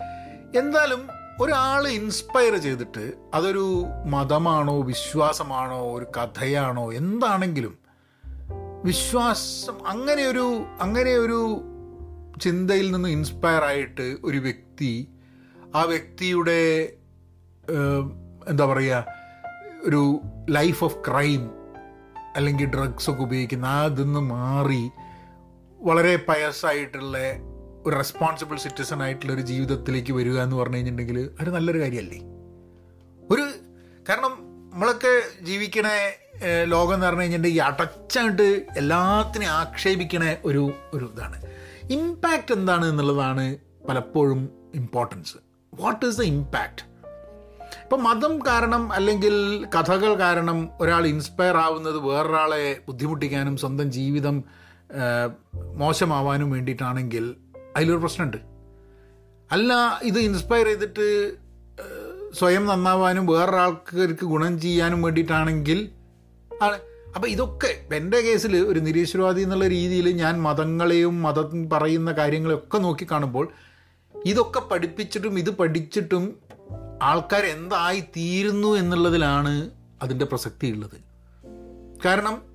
എന്തായാലും 0.57 1.09
ഒരാൾ 1.41 1.89
ഇൻസ്പയർ 1.89 2.57
ചെയ്തിട്ട് 2.57 3.13
അതൊരു 3.35 3.85
മതമാണോ 4.07 4.83
വിശ്വാസമാണോ 4.83 5.97
ഒരു 5.99 6.05
കഥയാണോ 6.05 6.93
എന്താണെങ്കിലും 6.93 7.79
വിശ്വാസം 8.85 9.87
അങ്ങനെയൊരു 9.87 10.39
ഒരു 10.39 10.65
അങ്ങനെ 10.81 11.15
ഒരു 11.15 11.63
ചിന്തയിൽ 12.43 12.93
നിന്ന് 12.93 13.09
ഇൻസ്പയർ 13.09 13.65
ആയിട്ട് 13.65 14.17
ഒരു 14.25 14.39
വ്യക്തി 14.39 15.09
ആ 15.75 15.83
വ്യക്തിയുടെ 15.83 16.93
എന്താ 18.49 18.65
പറയുക 18.65 19.07
ഒരു 19.85 20.21
ലൈഫ് 20.51 20.85
ഓഫ് 20.85 20.97
ക്രൈം 20.97 21.51
അല്ലെങ്കിൽ 22.37 22.67
ഡ്രഗ്സ് 22.67 23.11
ഒക്കെ 23.11 23.23
ഉപയോഗിക്കുന്ന 23.23 23.67
അതിന്ന് 23.67 24.21
മാറി 24.21 24.91
വളരെ 25.81 26.17
പയസായിട്ടുള്ള 26.17 27.19
ഒരു 27.87 27.97
റെസ്പോൺസിബിൾ 27.97 28.57
സിറ്റിസൺ 28.57 29.03
ആയിട്ടുള്ള 29.03 29.33
ഒരു 29.33 29.41
ജീവിതത്തിലേക്ക് 29.43 30.13
വരിക 30.13 30.43
എന്ന് 30.43 30.57
പറഞ്ഞു 30.57 30.77
കഴിഞ്ഞിട്ടുണ്ടെങ്കിൽ 30.77 31.31
അത് 31.41 31.49
നല്ലൊരു 31.49 31.79
കാര്യമല്ലേ 31.79 32.21
ഒരു 33.31 33.45
കാരണം 34.09 34.33
നമ്മളൊക്കെ 34.73 35.13
ജീവിക്കണ 35.43 35.87
ലോകം 36.65 36.95
എന്ന് 36.95 37.07
പറഞ്ഞു 37.07 37.21
കഴിഞ്ഞിട്ടുണ്ടെങ്കിൽ 37.21 37.63
അടച്ചായിട്ട് 37.63 38.47
എല്ലാത്തിനെയും 38.77 39.51
ആക്ഷേപിക്കണ 39.53 40.37
ഒരു 40.45 40.73
ഒരു 40.95 41.05
ഇതാണ്. 41.05 41.37
ഇമ്പാക്റ്റ് 41.91 42.55
എന്താണ് 42.55 42.87
എന്നുള്ളതാണ് 42.87 43.45
പലപ്പോഴും 43.89 44.41
importance 44.75 45.37
what 45.73 46.07
is 46.07 46.19
the 46.19 46.23
impact 46.23 46.83
ഇപ്പം 47.83 48.03
മതം 48.05 48.39
കാരണം 48.47 48.93
അല്ലെങ്കിൽ 48.93 49.35
കഥകൾ 49.67 50.15
കാരണം 50.15 50.71
ഒരാൾ 50.81 51.07
ഇൻസ്പയർ 51.07 51.57
ആവുന്നത് 51.57 51.99
വേറൊരാളെ 51.99 52.81
ബുദ്ധിമുട്ടിക്കാനും 52.87 53.57
സ്വന്തം 53.57 53.91
ജീവിതം 53.91 54.37
മോശമാവാനും 55.77 56.51
വേണ്ടിയിട്ടാണെങ്കിൽ 56.51 57.25
അതിലൊരു 57.77 57.97
പ്രശ്നമുണ്ട്. 57.97 58.37
അല്ല 59.53 60.01
ഇത് 60.03 60.19
ഇൻസ്പയർ 60.19 60.67
ചെയ്തിട്ട് 60.67 61.33
സ്വയം 62.35 62.67
നന്നാവാനും 62.67 63.27
വേറൊരാൾക്ക് 63.27 64.25
ഗുണം 64.25 64.61
ചെയ്യാനും 64.61 65.03
വേണ്ടിയിട്ടാണെങ്കിൽ 65.03 65.91
ആണ് 66.63 66.81
അപ്പം 67.15 67.29
ഇതൊക്കെ 67.29 67.95
എന്റെ 67.95 68.21
കേസിൽ 68.21 68.57
ഒരു 68.57 68.81
നിരീശ്വരവാദി 68.81 69.41
എന്നുള്ള 69.41 69.69
രീതിയിൽ 69.69 70.17
ഞാൻ 70.17 70.43
മതങ്ങളെയും 70.43 71.23
മതം 71.23 71.69
പറയുന്ന 71.69 72.13
കാര്യങ്ങളെയൊക്കെ 72.13 72.79
നോക്കി 72.79 73.07
കാണുമ്പോൾ 73.11 73.49
ഇതൊക്കെ 74.25 74.61
പഠിപ്പിച്ചിട്ടും 74.61 75.39
ഇത് 75.39 75.51
പഠിച്ചിട്ടും 75.51 76.37
ആൾക്കാർ 77.03 77.47
എന്തായി 77.47 78.01
തീരുന്നു 78.01 78.69
എന്നുള്ളതിലാണ് 78.69 79.71
അതിന്റെ 80.03 80.25
പ്രസക്തി 80.25 80.67
ഉള്ളത് 80.67 80.99
കാരണം 82.05 82.52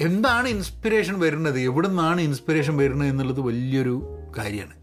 എന്താണ് 0.00 0.48
ഇൻസ്പിറേഷൻ 0.48 1.20
വരുന്നത്? 1.20 1.60
എവിടെ 1.60 1.88
നിന്നാണ് 1.88 2.20
ഇൻസ്പിറേഷൻ 2.20 2.76
വരുന്നത് 2.76 3.08
എന്നുള്ളത് 3.08 3.40
വലിയൊരു 3.40 4.18
കാര്യമാണ്. 4.38 4.74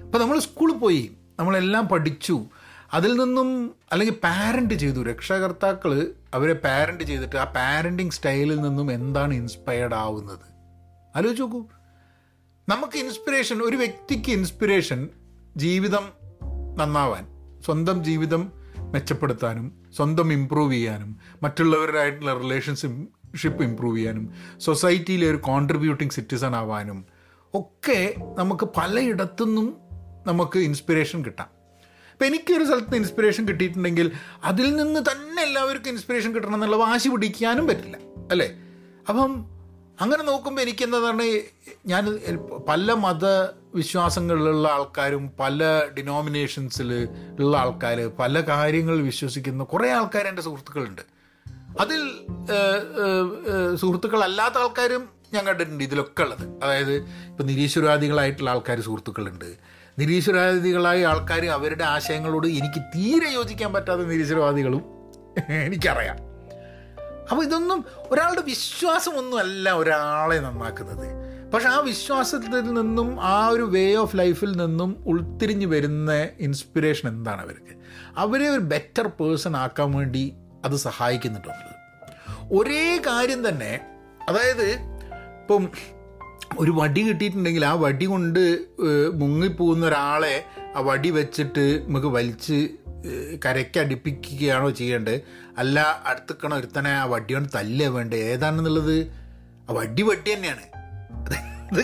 അപ്പോൾ 0.00 0.18
നമ്മൾ 0.18 0.38
സ്കൂളിൽ 0.38 0.74
പോയി 0.74 1.12
നമ്മളെല്ലാം 1.38 1.88
പഠിച്ചു. 1.88 2.46
അതിൽ 2.94 3.16
നിന്നും 3.16 3.70
അല്ലെങ്കിൽ 3.92 4.14
പാരന്റ് 4.14 4.74
ചെയ്തു. 4.74 5.04
രക്ഷാകർത്താക്കൾ 5.04 6.12
അവരെ 6.34 6.52
പാരന്റ് 6.52 7.04
ചെയ്തിട്ട് 7.04 7.36
ആ 7.36 7.44
പാരന്റിങ് 7.44 8.10
സ്റ്റൈലിൽ 8.10 8.60
നിന്നും 8.60 8.92
എന്താണ് 8.92 9.34
ഇൻസ്പയർഡ് 9.34 9.94
ആവുന്നത്? 9.94 10.48
ആലോചിച്ച് 11.16 11.42
നോക്കൂ. 11.42 11.64
നമുക്ക് 12.68 12.98
ഇൻസ്പിറേഷൻ 12.98 13.62
ഒരു 13.62 13.76
വ്യക്തിക്ക് 13.76 14.30
ഇൻസ്പിറേഷൻ 14.30 15.08
ജീവിതം 15.56 16.12
നന്നാവാൻ 16.76 17.26
സ്വന്തം 17.64 18.04
ജീവിതം 18.04 18.52
മെച്ചപ്പെടുത്താനും 18.92 19.84
സ്വന്തം 19.96 20.32
ഇമ്പ്രൂവ് 20.32 20.72
ചെയ്യാനും 20.72 21.16
മറ്റുള്ളവരുമായിട്ടുള്ള 21.42 22.32
റിലേഷൻഷിപ്പ് 23.28 23.64
ഇമ്പ്രൂവ് 23.64 23.96
ചെയ്യാനും 23.96 24.34
സൊസൈറ്റിയിലെ 24.58 25.30
ഒരു 25.30 25.36
കോൺട്രിബ്യൂട്ടിങ് 25.36 26.10
സിറ്റിസൺ 26.10 26.56
ആവാനും 26.56 27.06
ഒക്കെ 27.54 28.14
നമുക്ക് 28.38 28.68
പലയിടത്തുനിന്നും 28.76 29.76
നമുക്ക് 30.26 30.58
ഇൻസ്പിറേഷൻ 30.58 31.24
കിട്ടാം. 31.24 31.48
അപ്പം 32.12 32.26
എനിക്കൊരു 32.26 32.64
സ്ഥലത്ത് 32.64 32.96
ഇൻസ്പിറേഷൻ 32.96 33.48
കിട്ടിയിട്ടുണ്ടെങ്കിൽ 33.48 34.12
അതിൽ 34.44 34.76
നിന്ന് 34.76 35.00
തന്നെ 35.00 35.42
എല്ലാവർക്കും 35.42 35.90
ഇൻസ്പിറേഷൻ 35.90 36.34
കിട്ടണം 36.34 36.54
എന്നുള്ള 36.54 36.76
വാശി 36.76 37.08
പിടിക്കാനും 37.08 37.66
പറ്റില്ല 37.66 37.96
അല്ലേ? 38.30 38.48
അപ്പം 39.08 39.46
അങ്ങനെ 40.00 40.22
നോക്കുമ്പോൾ 40.22 40.62
എനിക്ക് 40.62 40.84
എന്താണ് 40.84 41.40
ഞാൻ 41.86 42.04
പല 42.68 42.92
മത 42.92 43.26
വിശ്വാസങ്ങളിലുള്ള 43.74 44.68
ആൾക്കാരും 44.68 45.30
പല 45.40 45.82
ഡിനോമിനേഷൻസിൽ 45.98 47.08
ഉള്ള 47.40 47.56
ആൾക്കാർ 47.56 48.10
പല 48.18 48.40
കാര്യങ്ങൾ 48.40 49.02
വിശ്വസിക്കുന്ന 49.02 49.64
കുറേ 49.64 49.90
ആൾക്കാർ 49.90 50.26
എന്റെ 50.26 50.42
സുഹൃത്തുക്കളുണ്ട്. 50.42 51.17
അതിൽ 51.80 52.26
സുഹൃത്തുക്കളല്ലാത്ത 53.76 54.54
ആൾക്കാരും 54.58 55.08
ഞാൻ 55.34 55.46
കണ്ടിട്ടുണ്ട് 55.46 55.84
ഇതിലൊക്കെ 55.84 56.22
ഉള്ളത്. 56.22 56.64
അതായത് 56.64 56.94
ഇപ്പം 57.30 57.46
നിരീശ്വരവാദികളായിട്ടുള്ള 57.46 58.50
ആൾക്കാർ 58.50 58.80
സുഹൃത്തുക്കളുണ്ട്. 58.80 59.78
നിരീശ്വരവാദികളായ 59.98 61.06
ആൾക്കാർ 61.06 61.46
അവരുടെ 61.46 61.84
ആശയങ്ങളോട് 61.84 62.46
എനിക്ക് 62.46 62.80
തീരെ 62.94 63.28
യോജിക്കാൻ 63.30 63.72
പറ്റാത്ത 63.72 64.00
നിരീശ്വരവാദികളും 64.00 64.98
എനിക്കറിയാം. 65.50 66.16
അപ്പോൾ 67.30 67.44
ഇതൊന്നും 67.44 67.84
ഒരാളുടെ 68.10 68.40
വിശ്വാസമൊന്നും 68.40 69.38
അല്ല 69.38 69.72
ഒരാളെ 69.72 70.36
നന്നാക്കുന്നത്. 70.36 71.06
പക്ഷെ 71.54 71.68
ആ 71.68 71.78
വിശ്വാസത്തിൽ 71.78 72.60
നിന്നും 72.60 73.20
ആ 73.22 73.48
ഒരു 73.48 73.62
വേ 73.62 73.94
ഓഫ് 73.94 74.18
ലൈഫിൽ 74.18 74.52
നിന്നും 74.52 75.04
ഉൾത്തിരിഞ്ഞ് 75.06 75.66
വരുന്ന 75.66 76.28
ഇൻസ്പിറേഷൻ 76.40 77.08
എന്താണ് 77.08 77.42
അവർക്ക്? 77.42 77.74
അവരെ 78.16 78.48
ഒരു 78.48 78.60
ബെറ്റർ 78.60 79.06
പേഴ്സൺ 79.08 79.56
ആക്കാൻ 79.56 79.92
വേണ്ടി 79.92 80.34
അത് 80.64 80.76
സഹായിക്കുന്നുണ്ടെന്നുള്ളത് 80.76 81.76
ഒരേ 82.52 83.02
കാര്യം 83.06 83.48
തന്നെ 83.48 83.72
അതായത് 84.28 84.66
ഇപ്പം 85.42 85.68
ഒരു 86.58 86.70
വടി 86.70 87.00
കിട്ടിയിട്ടുണ്ടെങ്കിൽ 87.08 87.64
ആ 87.64 87.72
വടി 87.72 88.04
കൊണ്ട് 88.04 88.42
മുങ്ങിപ്പോകുന്ന 89.14 89.86
ഒരാളെ 89.86 90.44
ആ 90.76 90.80
വടി 90.80 91.10
വെച്ചിട്ട് 91.10 91.64
നമുക്ക് 91.86 92.06
വലിച്ച് 92.06 92.68
കരയ്ക്ക് 93.44 93.78
അടുപ്പിക്കുകയാണോ 93.80 94.70
ചെയ്യേണ്ടത്? 94.70 95.20
അല്ല 95.58 96.02
അടുത്തക്കണ 96.06 96.54
ഒരുത്തനെ 96.54 96.90
ആ 96.90 97.04
വടി 97.04 97.32
കൊണ്ട് 97.34 97.48
തല്ലേ 97.54 97.86
വേണ്ടത്? 97.86 98.18
ഏതാണെന്നുള്ളത്? 98.18 98.96
ആ 99.70 99.72
വടി 99.72 100.02
വട്ടി 100.02 100.34
തന്നെയാണ്. 100.34 100.64
അത് 101.70 101.82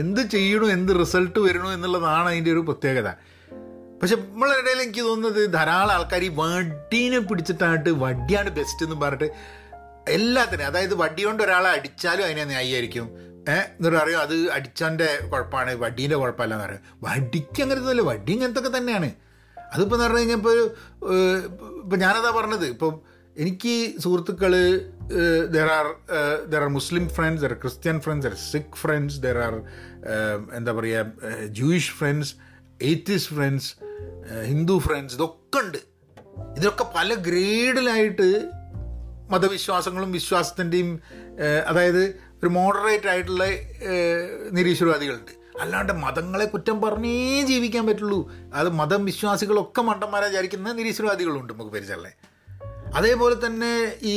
എന്ത് 0.00 0.20
ചെയ്യണോ 0.20 0.66
എന്ത് 0.68 0.92
റിസൾട്ട് 1.00 1.38
വരണോ 1.38 1.72
എന്നുള്ളതാണ് 1.72 2.28
അതിന്റെ 2.28 2.52
ഒരു 2.52 2.58
പ്രത്യേകത. 2.58 3.10
പക്ഷെ 4.00 4.16
നമ്മളിടയിൽ 4.16 4.82
എനിക്ക് 4.82 5.00
തോന്നുന്നത് 5.00 5.52
ധാരാളം 5.52 5.92
ആൾക്കാർ 5.94 6.22
ഈ 6.24 6.28
വടീനെ 6.36 7.18
പിടിച്ചിട്ടായിട്ട് 7.18 7.90
വടിയാണ് 8.04 8.50
ബെസ്റ്റ് 8.50 8.84
എന്ന് 8.86 8.96
പറഞ്ഞിട്ട് 8.96 9.28
എല്ലാത്തിനും 10.08 10.66
അതായത് 10.66 10.94
വടി 10.94 11.22
കൊണ്ട് 11.24 11.42
ഒരാളെ 11.42 11.68
അടിച്ചാലും 11.68 12.24
അതിനെ 12.24 12.44
ന്യായീകരിക്കും. 12.44 13.06
ഏഹ് 13.48 13.66
എന്നിട്ട് 13.78 13.98
അറിയാം 13.98 14.20
അത് 14.20 14.36
അടിച്ചവന്റെ 14.50 15.08
കുഴപ്പമാണ് 15.32 15.74
വടീന്റെ 15.74 16.16
കുഴപ്പമല്ല 16.16 16.54
എന്ന് 16.54 16.66
പറയും. 16.66 16.82
വടിക്ക് 17.02 17.60
അങ്ങനെ 17.62 17.80
ഒന്നുമില്ല 17.80 18.02
വടി 18.02 18.32
ഇങ്ങനത്തൊക്കെ 18.32 18.78
തന്നെയാണ്. 18.78 19.10
അതിപ്പോൾ 19.74 19.94
എന്ന് 19.94 20.06
പറഞ്ഞു 20.06 20.18
കഴിഞ്ഞപ്പോൾ 20.18 20.58
ഇപ്പം 21.82 21.98
ഞാനതാ 21.98 22.30
പറഞ്ഞത് 22.30 22.66
ഇപ്പം 22.66 22.94
എനിക്ക് 23.36 23.74
സുഹൃത്തുക്കൾ 24.00 24.52
there 25.54 25.68
are 25.78 25.86
there 26.46 26.62
are 26.62 26.68
Muslim 26.68 27.08
friends 27.08 27.42
there 27.44 27.52
Christian 27.52 28.00
friends 28.00 28.26
there 28.26 28.34
Sikh 28.52 28.76
friends 28.76 29.18
there 29.20 29.38
are 29.38 29.54
എന്താ 30.54 30.72
പറയുക 30.72 31.46
Jewish 31.46 31.92
friends 31.92 32.32
atheist 32.82 33.34
friends 33.34 33.70
Hindu 34.44 34.78
friends 34.78 35.14
ഇതൊക്കെ 35.14 35.58
ഉണ്ട് 35.58 35.78
ഇതിലൊക്കെ 36.56 36.84
പല 36.96 37.14
ഗ്രേഡിലായിട്ട് 37.14 38.50
മതവിശ്വാസങ്ങളും 39.30 40.12
വിശ്വാസത്തിന്റെയും 40.12 41.00
അതായത് 41.66 42.02
ഒരു 42.42 42.46
മോഡറേറ്റ് 42.46 43.08
ആയിട്ടുള്ള 43.08 43.44
നിരീശ്വരവാദികളുണ്ട്. 44.50 45.32
അല്ലാണ്ട് 45.60 45.92
മതങ്ങളെ 45.92 46.44
കുറ്റം 46.44 46.80
പറഞ്ഞേ 46.80 47.42
ജീവിക്കാൻ 47.42 47.86
പറ്റുള്ളൂ. 47.86 48.32
അത് 48.54 48.68
മതം 48.68 49.04
വിശ്വാസികളൊക്കെ 49.04 49.82
മണ്ടന്മാരാചാരിക്കുന്ന 49.82 50.72
നിരീശ്വരവാദികളുണ്ട് 50.72 51.52
നമുക്ക് 51.52 51.70
പരിചയമല്ലേ 51.70 52.12
അതേപോലെ 52.94 53.46
തന്നെ 53.46 53.92
ഈ 54.02 54.14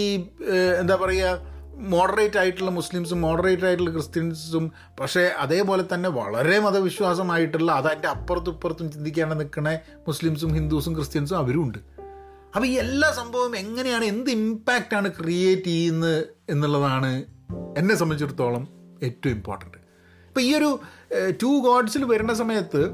എന്താ 0.79 0.96
പറയുക 0.96 1.52
മോഡറേറ്റ് 1.79 2.37
ആയിട്ടുള്ള 2.37 2.71
മുസ്ലിംസും 2.71 3.21
മോഡറേറ്റ് 3.21 3.65
ആയിട്ടുള്ള 3.65 3.91
ക്രിസ്ത്യൻസും 3.91 4.71
പക്ഷേ 4.99 5.21
അതേപോലെ 5.21 5.85
തന്നെ 5.93 6.09
വളരെ 6.09 6.59
മതവിശ്വാസമായിട്ടുള്ള 6.59 7.71
അതതിന്റെ 7.71 8.07
അപ്പുറത്തും 8.07 8.51
ഇപ്പുറത്തും 8.51 8.91
ചിന്തിക്കാണ്ട് 8.91 9.39
നിൽക്കുന്ന 9.39 9.79
മുസ്ലിംസും 10.07 10.53
ഹിന്ദുസും 10.53 10.95
ക്രിസ്ത്യൻസും 10.95 11.37
അവരും 11.37 11.63
ഉണ്ട്. 11.63 11.77
അപ്പോൾ 12.55 12.67
ഈ 12.67 12.71
എല്ലാ 12.71 13.11
സംഭവം 13.11 13.57
എങ്ങനെയാണ് 13.57 14.05
എന്ത് 14.05 14.31
ഇമ്പാക്റ്റാണ് 14.31 15.11
ക്രിയേറ്റ് 15.11 15.63
ചെയ്യുന്നത് 15.63 16.27
എന്നുള്ളതാണ് 16.49 17.23
എന്നെ 17.77 17.95
സംബന്ധിച്ചിടത്തോളം 17.95 18.67
ഏറ്റവും 19.03 19.31
ഇമ്പോർട്ടന്റ് 19.31 19.77
ഇപ്പോൾ 20.27 20.41
ഈ 20.41 20.55
ഒരു 20.55 20.79
ടു 21.41 21.47
ഗോഡ്സിൽ 21.47 22.05
വരുന്ന 22.05 22.33
സമയത്ത് 22.33 22.91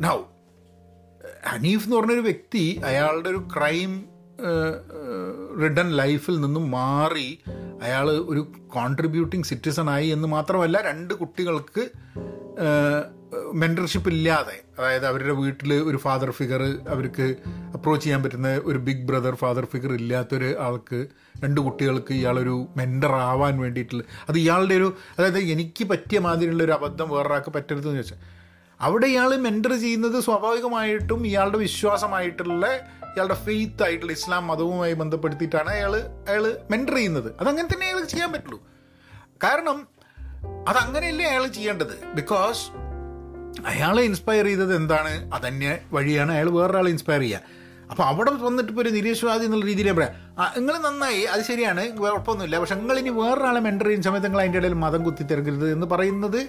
നൗ 0.00 0.18
ഹനീഫ് 1.46 1.84
എന്ന് 1.84 1.96
പറഞ്ഞൊരു 1.96 2.20
വ്യക്തി 2.20 2.80
അയാളുടെ 2.84 3.28
ഒരു 3.28 3.48
ക്രൈം 3.56 4.04
റിഡൻ 5.62 5.96
ലൈഫിൽ 5.96 6.40
നിന്നും 6.40 6.70
മാറി 6.70 7.38
അയാൾ 7.82 8.10
ഒരു 8.10 8.46
കോൺട്രിബ്യൂട്ടിങ് 8.66 9.42
സിറ്റിസണായി 9.42 10.06
എന്ന് 10.06 10.28
മാത്രമല്ല 10.28 10.80
രണ്ട് 10.80 11.14
കുട്ടികൾക്ക് 11.14 11.84
മെന്റർഷിപ്പ് 13.54 14.10
ഇല്ലാതെ 14.10 14.62
അതായത് 14.78 15.06
അവരുടെ 15.06 15.32
വീട്ടിൽ 15.32 15.72
ഒരു 15.72 15.96
ഫാദർ 15.96 16.30
ഫിഗർ 16.30 16.62
അവർക്ക് 16.88 17.36
അപ്രോച്ച് 17.74 18.04
ചെയ്യാൻ 18.04 18.22
പറ്റുന്ന 18.22 18.60
ഒരു 18.64 18.78
ബിഗ് 18.78 19.06
ബ്രദർ 19.06 19.34
ഫാദർ 19.34 19.64
ഫിഗർ 19.64 19.92
ഇല്ലാത്തൊരു 19.92 20.56
ആൾക്ക് 20.60 21.06
രണ്ട് 21.44 21.60
കുട്ടികൾക്ക് 21.60 22.12
ഇയാളൊരു 22.14 22.66
മെന്റർ 22.76 23.12
ആവാൻ 23.14 23.60
വേണ്ടിയിട്ടുള്ള 23.60 24.02
അത് 24.28 24.38
ഇയാളുടെ 24.38 24.74
ഒരു 24.74 24.94
അതായത് 25.18 25.38
എനിക്ക് 25.38 25.84
പറ്റിയ 25.84 26.18
മാതിരിയുള്ള 26.18 26.62
ഒരു 26.64 26.72
അബദ്ധം 26.72 27.10
വേറൊരാൾക്ക് 27.10 27.50
പറ്റരുതെന്ന് 27.50 27.96
ചോദിച്ചാൽ 27.96 28.20
അവിടെ 28.80 29.06
ഇയാൾ 29.06 29.36
മെന്റർ 29.36 29.72
ചെയ്യുന്നത് 29.80 30.20
സ്വാഭാവികമായിട്ടും 30.24 31.26
ഇയാളുടെ 31.26 31.58
വിശ്വാസമായിട്ടുള്ള 31.58 32.66
ഇയാളുടെ 33.18 33.34
ഫെയ്ത്ത് 33.34 33.82
ആയിട്ടുള്ള 33.82 34.12
ഇസ്ലാം 34.12 34.46
മതവുമായി 34.46 34.92
ബന്ധപ്പെടുത്തിയിട്ടാണ് 34.92 35.70
അയാൾ 35.70 35.96
അയാൾ 36.28 36.44
മെന്റർ 36.70 36.94
ചെയ്യുന്നത്. 36.94 37.30
അതങ്ങനെ 37.40 37.68
തന്നെ 37.74 37.86
അയാൾ 37.86 38.04
ചെയ്യാൻ 38.04 38.32
പറ്റുള്ളൂ. 38.32 38.60
കാരണം 39.44 39.78
അതങ്ങനെയല്ലേ 40.68 41.24
അയാൾ 41.26 41.46
ചെയ്യേണ്ടത്? 41.46 41.94
ബിക്കോസ് 42.14 42.62
അയാളെ 43.66 44.02
ഇൻസ്പയർ 44.02 44.44
ചെയ്തത് 44.44 44.76
എന്താണ്? 44.76 45.34
അതന്നെ 45.34 45.80
വഴിയാണ് 45.92 46.32
അയാൾ 46.32 46.50
വേറൊരാളെ 46.50 46.90
ഇൻസ്പയർ 46.90 47.20
ചെയ്യുക. 47.20 47.40
അപ്പോൾ 47.90 48.02
അവിടെ 48.02 48.30
വന്നിട്ട് 48.30 48.70
ഇപ്പോൾ 48.70 48.82
ഒരു 48.82 48.88
നിരീശ്വാദി 48.88 49.44
എന്നുള്ള 49.44 49.66
രീതിയിൽ 49.66 49.92
പറയാം. 49.92 50.14
നിങ്ങൾ 50.58 50.78
നന്നായി 50.78 51.22
അത് 51.22 51.42
ശരിയാണ് 51.42 51.98
കുഴപ്പമൊന്നുമില്ല. 51.98 52.58
പക്ഷെ 52.58 52.74
നിങ്ങൾ 52.74 52.98
ഇനി 52.98 53.08
വേറൊരാളെ 53.08 53.60
മെന്റർ 53.60 53.86
ചെയ്യുന്ന 53.86 54.04
സമയത്ത് 54.04 54.26
നിങ്ങൾ 54.26 54.40
അതിന്റെ 54.40 54.58
ഇടയിൽ 54.58 54.72
മതം 54.72 55.02
കുത്തി 55.02 55.22
തിരക്കരുത് 55.22 55.72
എന്ന് 55.72 55.86
പറയുന്നത് 55.86 56.40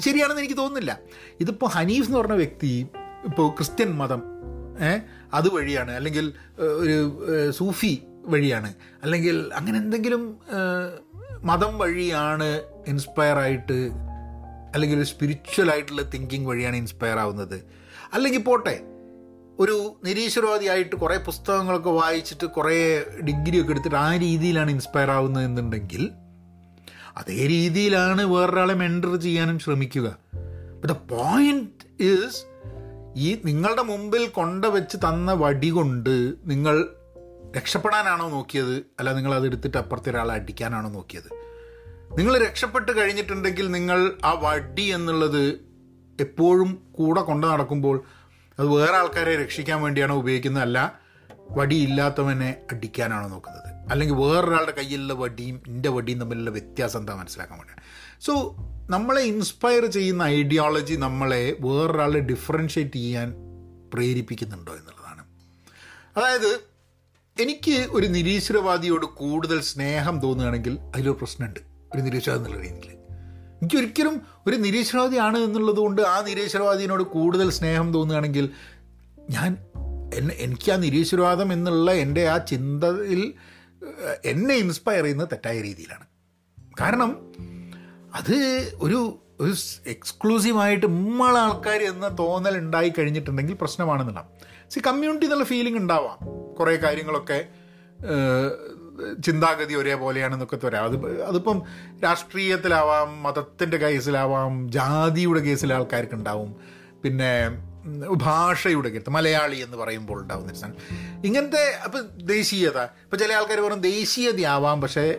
ശരിയാണെന്ന് 0.00 0.42
എനിക്ക് 0.42 0.56
തോന്നുന്നില്ല. 0.56 0.98
ഇതിപ്പോൾ 1.40 1.66
ഹനീഫ് 1.66 2.06
എന്ന് 2.06 2.18
പറഞ്ഞ 2.18 2.32
വ്യക്തി 2.32 2.88
ഇപ്പോൾ 3.24 3.50
ക്രിസ്ത്യൻ 3.50 3.90
മതം 3.98 4.22
അത് 5.34 5.48
വഴിയാണ് 5.54 5.90
അല്ലെങ്കിൽ 5.90 6.32
ഒരു 6.58 6.96
സൂഫി 7.50 8.02
വഴിയാണ്. 8.24 8.74
അല്ലെങ്കിൽ 9.02 9.50
അങ്ങനെ 9.54 9.78
എന്തെങ്കിലും 9.78 10.38
മതം 11.42 11.78
വഴിയാണ് 11.78 12.62
ഇൻസ്പയർ 12.86 13.38
ആയിട്ട് 13.38 13.78
അല്ലെങ്കിൽ 14.74 14.98
ഒരു 14.98 15.04
സ്പിരിച്വൽ 15.04 15.70
ആയിട്ടുള്ള 15.70 16.02
തിങ്കിങ് 16.02 16.46
വഴിയാണ് 16.46 16.76
ഇൻസ്പയർ 16.76 17.18
ആവുന്നത്. 17.18 17.64
അല്ലെങ്കിൽ 18.12 18.42
പോട്ടെ 18.42 18.80
ഒരു 19.60 19.96
നിരീശ്വരവാദിയായിട്ട് 20.04 20.96
കുറേ 20.96 21.16
പുസ്തകങ്ങളൊക്കെ 21.16 21.90
വായിച്ചിട്ട് 21.90 22.46
കുറേ 22.46 23.04
ഡിഗ്രിയൊക്കെ 23.24 23.70
എടുത്തിട്ട് 23.70 23.96
ആ 23.96 24.16
രീതിയിലാണ് 24.16 24.70
ഇൻസ്പയർ 24.70 25.10
ആവുന്നത് 25.10 25.44
എന്നുണ്ടെങ്കിൽ 25.44 26.10
അതേ 27.16 27.46
രീതിയിലാണ് 27.46 28.22
വേറൊരാളെ 28.22 28.74
മെന്റർ 28.74 29.16
ചെയ്യാനും 29.16 29.58
ശ്രമിക്കുക. 29.58 30.16
ദ 30.86 30.92
പോയിന്റ് 30.92 32.02
ഈസ് 32.04 32.40
ഈ 33.16 33.42
നിങ്ങളുടെ 33.44 33.82
മുമ്പിൽ 33.82 34.26
കൊണ്ടുവച്ച് 34.26 34.96
തന്ന 34.96 35.32
വടി 35.32 35.70
കൊണ്ട് 35.70 36.34
നിങ്ങൾ 36.44 36.88
രക്ഷപ്പെടാനാണോ 37.56 38.28
നോക്കിയത്? 38.28 38.82
അല്ല 38.98 39.12
നിങ്ങൾ 39.12 39.34
അത് 39.34 39.46
എടുത്തിട്ട് 39.46 39.76
അപ്പുറത്തെ 39.76 40.10
ഒരാളെ 40.10 40.34
അടിക്കാനാണോ 40.34 40.88
നോക്കിയത്? 40.88 41.28
നിങ്ങൾ 42.18 42.38
രക്ഷപ്പെട്ട് 42.38 42.98
കഴിഞ്ഞിട്ടുണ്ടെങ്കിൽ 42.98 43.70
നിങ്ങൾ 43.70 44.12
ആ 44.24 44.40
വടി 44.42 44.82
എന്നുള്ളത് 44.82 45.60
എപ്പോഴും 46.20 46.88
കൂടെ 46.92 47.20
കൊണ്ടു 47.20 47.46
നടക്കുമ്പോൾ 47.46 48.04
അത് 48.58 48.66
വേറെ 48.66 48.96
ആൾക്കാരെ 48.96 49.42
രക്ഷിക്കാൻ 49.42 49.82
വേണ്ടിയാണോ 49.82 50.16
ഉപയോഗിക്കുന്നത് 50.16 50.62
അല്ല 50.62 51.00
വടി 51.50 51.76
ഇല്ലാത്തവനെ 51.76 52.56
അടിക്കാനാണോ 52.72 53.28
നോക്കുന്നത്? 53.28 53.90
അല്ലെങ്കിൽ 53.90 54.14
വേറൊരാളുടെ 54.14 54.72
കയ്യിലുള്ള 54.72 55.12
വടിയും 55.12 55.62
എന്റെ 55.66 55.88
വടിയും 55.88 56.20
തമ്മിലുള്ള 56.20 56.50
വ്യത്യാസം 56.50 57.00
എന്താ 57.00 57.14
മനസ്സിലാക്കാൻ 57.14 57.58
വേണ്ടിയാണ്? 57.58 57.82
സോ 58.20 58.56
നമ്മളെ 58.90 59.22
ഇൻസ്പയർ 59.22 59.86
ചെയ്യുന്ന 59.86 60.22
ഐഡിയോളജി 60.22 60.94
നമ്മളെ 60.94 61.56
വേറൊരാളെ 61.60 62.20
ഡിഫറൻഷ്യേറ്റ് 62.20 62.92
ചെയ്യാൻ 62.92 63.34
പ്രേരിപ്പിക്കുന്നുണ്ടോ 63.94 64.72
എന്നുള്ളതാണ്. 64.72 65.24
അതായത് 66.16 66.60
എനിക്ക് 67.42 67.86
ഒരു 67.90 68.06
നിരീശ്വരവാദിയോട് 68.06 69.06
കൂടുതൽ 69.06 69.60
സ്നേഹം 69.60 70.20
തോന്നുകയാണെങ്കിൽ 70.20 70.78
അതിലൊരു 70.80 71.16
പ്രശ്നമുണ്ട്. 71.18 71.60
ഒരു 71.94 72.00
നിരീശ്വരവാദി 72.02 72.44
എന്നുള്ള 72.44 72.66
രീതിയിൽ. 72.66 72.92
എനിക്കൊരിക്കലും 73.62 74.22
ഒരു 74.46 74.56
നിരീശ്വരവാദിയാണ് 74.56 75.38
എന്നുള്ളത് 75.38 75.76
കൊണ്ട് 75.76 76.02
ആ 76.02 76.22
നിരീശ്വരവാദിയോട് 76.22 77.02
കൂടുതൽ 77.02 77.50
സ്നേഹം 77.50 77.92
തോന്നുകയാണെങ്കിൽ 77.92 78.50
ഞാൻ 79.30 79.56
എന്നെ 80.14 80.34
എനിക്ക് 80.34 80.72
ആ 80.72 80.76
നിരീശ്വരവാദം 80.76 81.52
എന്നുള്ള 81.52 81.92
എന്റെ 81.92 82.28
ആ 82.28 82.38
ചിന്തയിൽ 82.38 83.34
എന്നെ 84.24 84.54
ഇൻസ്പയർ 84.54 85.02
ചെയ്യുന്നത് 85.02 85.28
തെറ്റായ 85.28 85.60
രീതിയിലാണ്. 85.60 86.06
കാരണം 86.80 87.32
അത് 88.14 88.34
ഒരു 88.80 89.18
ഒരു 89.40 89.54
എക്സ്ക്ലൂസീവായിട്ട് 89.86 90.86
ഉമ്മള 90.86 91.38
ആൾക്കാർ 91.38 91.82
എന്ന 91.82 92.16
തോന്നൽ 92.18 92.58
ഉണ്ടായി 92.58 92.92
കഴിഞ്ഞിട്ടുണ്ടെങ്കിൽ 92.98 93.54
പ്രശ്നമാണെന്നുണ്ടാവും. 93.54 94.28
സി 94.70 94.80
കമ്മ്യൂണിറ്റി 94.80 95.24
എന്നുള്ള 95.24 95.44
ഫീലിംഗ് 95.44 95.78
ഉണ്ടാവാം. 95.78 96.18
കുറേ 96.54 96.76
കാര്യങ്ങളൊക്കെ 96.76 97.46
ചിന്താഗതി 99.22 99.74
ഒരേപോലെയാണെന്നൊക്കെ 99.74 100.66
വരാം 100.66 100.84
അത് 100.84 101.22
അതിപ്പം 101.22 101.62
രാഷ്ട്രീയത്തിലാവാം 102.04 103.22
മതത്തിന്റെ 103.22 103.76
കേസിലാവാം 103.76 104.72
ജാതിയുടെ 104.72 105.40
കേസിൽ 105.40 105.72
ആൾക്കാർക്ക് 105.72 106.14
ഉണ്ടാവും 106.14 106.56
പിന്നെ 107.04 107.64
ഭാഷയുടെ 108.10 108.88
കേസ് 108.88 109.10
മലയാളി 109.10 109.56
എന്ന് 109.56 109.76
പറയുമ്പോൾ 109.76 110.22
ഉണ്ടാവുന്ന 110.22 110.72
ഇങ്ങനത്തെ 111.24 111.80
അപ്പം 111.84 112.18
ദേശീയത 112.26 112.78
ഇപ്പം 112.82 113.18
ചില 113.18 113.32
ആൾക്കാർ 113.32 113.60
പറയും 113.60 113.80
ദേശീയതയാവാം 113.80 114.80
പക്ഷേ 114.80 115.16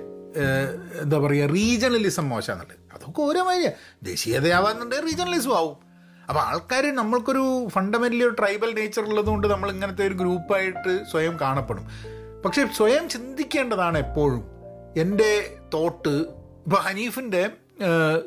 എന്താ 1.02 1.18
പറയുക 1.18 1.50
റീജണലിസം 1.50 2.30
മോശമാണെന്നുള്ളത് 2.30 2.94
അതൊക്കെ 2.96 3.22
ഓരോ 3.22 3.44
മാതിരിയാണ് 3.44 4.06
ദേശീയതയാവാന്നുണ്ടെങ്കിൽ 4.06 5.06
റീജണലിസം 5.06 5.58
ആവും. 5.58 5.78
അപ്പോൾ 6.30 6.40
ആൾക്കാർ 6.40 6.96
നമ്മൾക്കൊരു 6.96 7.44
ഫണ്ടമെന്റലി 7.68 8.24
ഒരു 8.24 8.36
ട്രൈബൽ 8.40 8.72
നേച്ചർ 8.80 9.04
ഉള്ളതുകൊണ്ട് 9.10 9.48
നമ്മൾ 9.48 9.72
ഇങ്ങനത്തെ 9.72 10.08
ഒരു 10.08 10.14
ഗ്രൂപ്പായിട്ട് 10.14 10.94
സ്വയം 11.12 11.38
കാണപ്പെടും. 11.42 11.86
പക്ഷേ 12.46 12.68
സ്വയം 12.78 13.10
ചിന്തിക്കേണ്ടതാണ് 13.10 13.98
എപ്പോഴും. 13.98 14.44
എന്റെ 14.98 15.58
തോട്ട് 15.74 16.16
ഇപ്പോൾ 16.66 16.82
ഹനീഫിന്റെ 16.88 17.50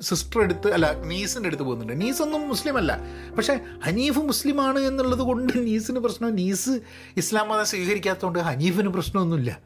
സിസ്റ്റർ 0.01 0.43
എടുത്ത് 0.43 0.73
അല്ല 0.73 0.87
നീസിന്റെ 1.03 1.47
അടുത്ത് 1.47 1.63
പോകുന്നുണ്ട്. 1.63 2.01
നീസൊന്നും 2.01 2.49
മുസ്ലിം 2.49 2.77
അല്ല 2.79 2.93
പക്ഷേ 3.37 3.55
ഹനീഫ് 3.85 4.19
മുസ്ലിമാണ് 4.19 4.79
എന്നുള്ളത് 4.79 5.21
കൊണ്ട് 5.21 5.53
നീസിന് 5.67 5.99
പ്രശ്നം 5.99 6.35
നീസ് 6.35 6.75
ഇസ്ലാം 7.17 7.49
മതം 7.49 7.67
സ്വീകരിക്കാത്തതുകൊണ്ട് 7.67 8.39
ഹനീഫിന് 8.39 8.89
പ്രശ്നമൊന്നുമില്ല. 8.89 9.59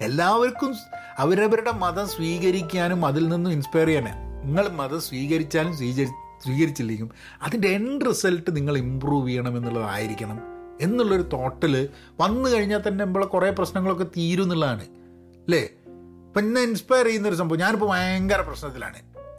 എല്ലാവർക്കും 0.00 0.72
അവരവരുടെ 1.18 1.72
മതം 1.72 2.08
സ്വീകരിക്കാനും 2.08 3.06
അതിൽ 3.06 3.28
നിന്നും 3.28 3.50
ഇൻസ്പയർ 3.50 3.86
ചെയ്യാനും 3.86 4.44
നിങ്ങൾ 4.44 4.68
മതം 4.68 5.00
സ്വീകരിച്ചാലും 5.00 5.76
സ്വീകരി 5.76 6.08
സ്വീകരിച്ചില്ലെങ്കിലും 6.42 7.10
അതിന്റെ 7.42 7.68
എൻഡ് 7.68 8.06
റിസൾട്ട് 8.08 8.56
നിങ്ങൾ 8.56 8.78
ഇമ്പ്രൂവ് 8.78 9.28
ചെയ്യണം 9.28 9.56
എന്നുള്ളതായിരിക്കണം. 9.56 10.40
എന്നുള്ളൊരു 10.80 11.22
തോട്ടിൽ 11.22 11.88
വന്നു 12.20 12.50
കഴിഞ്ഞാൽ 12.50 12.80
തന്നെ 12.88 13.04
നമ്മളെ 13.04 13.26
കുറേ 13.26 13.50
പ്രശ്നങ്ങളൊക്കെ 13.50 14.04
തീരും 14.04 14.42
എന്നുള്ളതാണ്. 14.42 14.82
അല്ലേ 15.44 15.68
ഇപ്പം 16.26 16.38
എന്നെ 16.38 16.60
ഇൻസ്പയർ 16.60 17.04
ചെയ്യുന്നൊരു 17.04 17.34
സംഭവം 17.34 17.58
ഞാനിപ്പോൾ 17.58 17.90
ഭയങ്കര 17.90 18.40
പ്രശ്നത്തിലാണ്. 18.40 18.96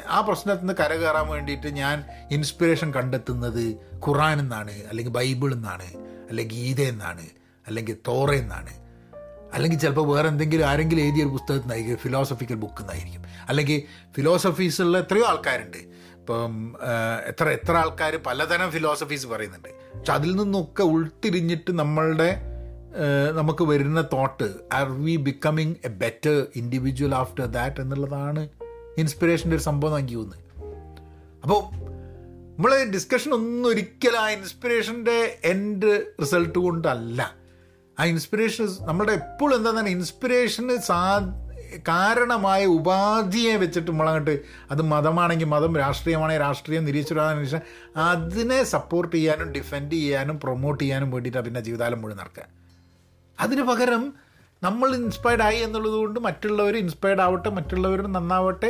ആ 0.07 0.21
പ്രശ്നത്തിൽ 0.21 0.59
നിന്ന് 0.59 0.73
കരകയറാൻ 0.73 1.27
വേണ്ടിയിട്ട് 1.27 1.67
ഞാൻ 1.67 2.03
ഇൻസ്പിറേഷൻ 2.31 2.93
കണ്ടെത്തുന്നത് 2.93 3.75
ഖുറാൻ 4.07 4.39
എന്നാണ് 4.39 4.71
അല്ലെങ്കിൽ 4.71 5.13
ബൈബിൾ 5.13 5.53
എന്നാണ് 5.53 5.87
അല്ലെങ്കിൽ 6.29 6.55
ഗീത 6.55 6.81
എന്നാണ് 6.81 7.25
അല്ലെങ്കിൽ 7.67 7.97
തോറ 8.07 8.31
എന്നാണ്. 8.31 8.84
അല്ലെങ്കിൽ 9.55 9.79
ചിലപ്പോൾ 9.79 10.07
വേറെ 10.07 10.27
എന്തെങ്കിലും 10.27 10.65
ആരെങ്കിലും 10.65 11.01
എഴുതിയ 11.01 11.23
ഒരു 11.23 11.31
പുസ്തകത്തിൽ 11.31 11.61
നിന്നായിരിക്കും 11.61 11.97
ഫിലോസഫിക്കൽ 11.97 12.55
ബുക്ക് 12.55 12.79
നിന്നായിരിക്കും. 12.79 13.23
അല്ലെങ്കിൽ 13.49 13.83
ഫിലോസഫീസുള്ള 14.15 14.99
എത്രയോ 14.99 15.25
ആൾക്കാരുണ്ട്. 15.25 15.77
ഇപ്പം 15.77 16.75
എത്ര 17.27 17.49
എത്ര 17.49 17.71
ആൾക്കാർ 17.71 18.15
പലതരം 18.25 18.71
ഫിലോസഫീസ് 18.71 19.27
പറയുന്നുണ്ട്. 19.27 19.69
പക്ഷെ 19.97 20.13
അതിൽ 20.13 20.35
നിന്നൊക്കെ 20.35 20.83
ഉൾത്തിരിഞ്ഞിട്ട് 20.83 21.71
നമ്മളുടെ 21.71 22.29
നമുക്ക് 23.31 23.63
വരുന്ന 23.63 24.01
thought 24.13 24.49
are 24.73 24.89
we 24.89 25.15
becoming 25.15 25.75
a 25.85 25.87
better 25.87 26.45
individual 26.55 27.15
after 27.15 27.45
that 27.45 27.81
എന്നുള്ളതാണ് 27.81 28.49
ഇൻസ്പിറേഷന്റെ 28.97 29.55
ഒരു 29.55 29.63
സംഭവം 29.63 29.99
എനിക്ക് 29.99 30.15
തോന്നുന്നത്. 30.15 30.43
അപ്പോൾ 31.43 31.61
നമ്മൾ 32.57 32.83
ഡിസ്കഷൻ 32.83 33.31
ഒന്നും 33.33 33.69
ഒരിക്കലും 33.69 34.19
ആ 34.19 34.29
ഇൻസ്പിറേഷന്റെ 34.29 35.37
എൻഡ് 35.43 36.05
റിസൾട്ട് 36.21 36.59
കൊണ്ടല്ല. 36.59 37.44
ആ 37.97 38.05
ഇൻസ്പിറേഷൻ 38.05 38.67
നമ്മുടെ 38.81 39.11
എപ്പോഴും 39.11 39.55
എന്താ 39.57 39.71
തന്നെ 39.79 39.91
ഇൻസ്പിറേഷന് 39.91 40.77
സാ 40.89 40.99
കാരണമായ 41.87 42.65
ഉപാധിയെ 42.65 43.57
വെച്ചിട്ട് 43.57 43.91
നമ്മളങ്ങോട്ട് 43.91 44.33
അത് 44.71 44.81
മതമാണെങ്കിൽ 44.81 45.45
മതം 45.45 45.77
രാഷ്ട്രീയമാണെങ്കിൽ 45.77 46.41
രാഷ്ട്രീയം 46.41 46.85
നിരീശ്വരാണെന്ന് 46.85 47.59
അതിനെ 48.09 48.63
സപ്പോർട്ട് 48.63 49.15
ചെയ്യാനും 49.15 49.51
ഡിഫെൻഡ് 49.51 49.91
ചെയ്യാനും 49.91 50.39
പ്രൊമോട്ട് 50.39 50.83
ചെയ്യാനും 50.83 51.11
വേണ്ടിയിട്ടാണ് 51.11 51.45
പിന്നെ 51.45 51.61
ജീവിതാലം 51.61 52.01
മുഴുവൻ 52.01 52.19
നടക്കുക 52.21 52.45
അതിന് 53.37 53.61
പകരം 53.61 54.03
നമ്മൾ 54.61 54.95
ഇൻസ്പയർഡ് 54.95 55.41
ആയി 55.41 55.57
എന്നുള്ളത് 55.57 55.93
കൊണ്ട് 55.93 56.19
മറ്റുള്ളവർ 56.19 56.75
ഇൻസ്പയർഡ് 56.77 57.21
ആവട്ടെ 57.21 57.49
മറ്റുള്ളവർ 57.49 58.01
നന്നാവട്ടെ 58.07 58.69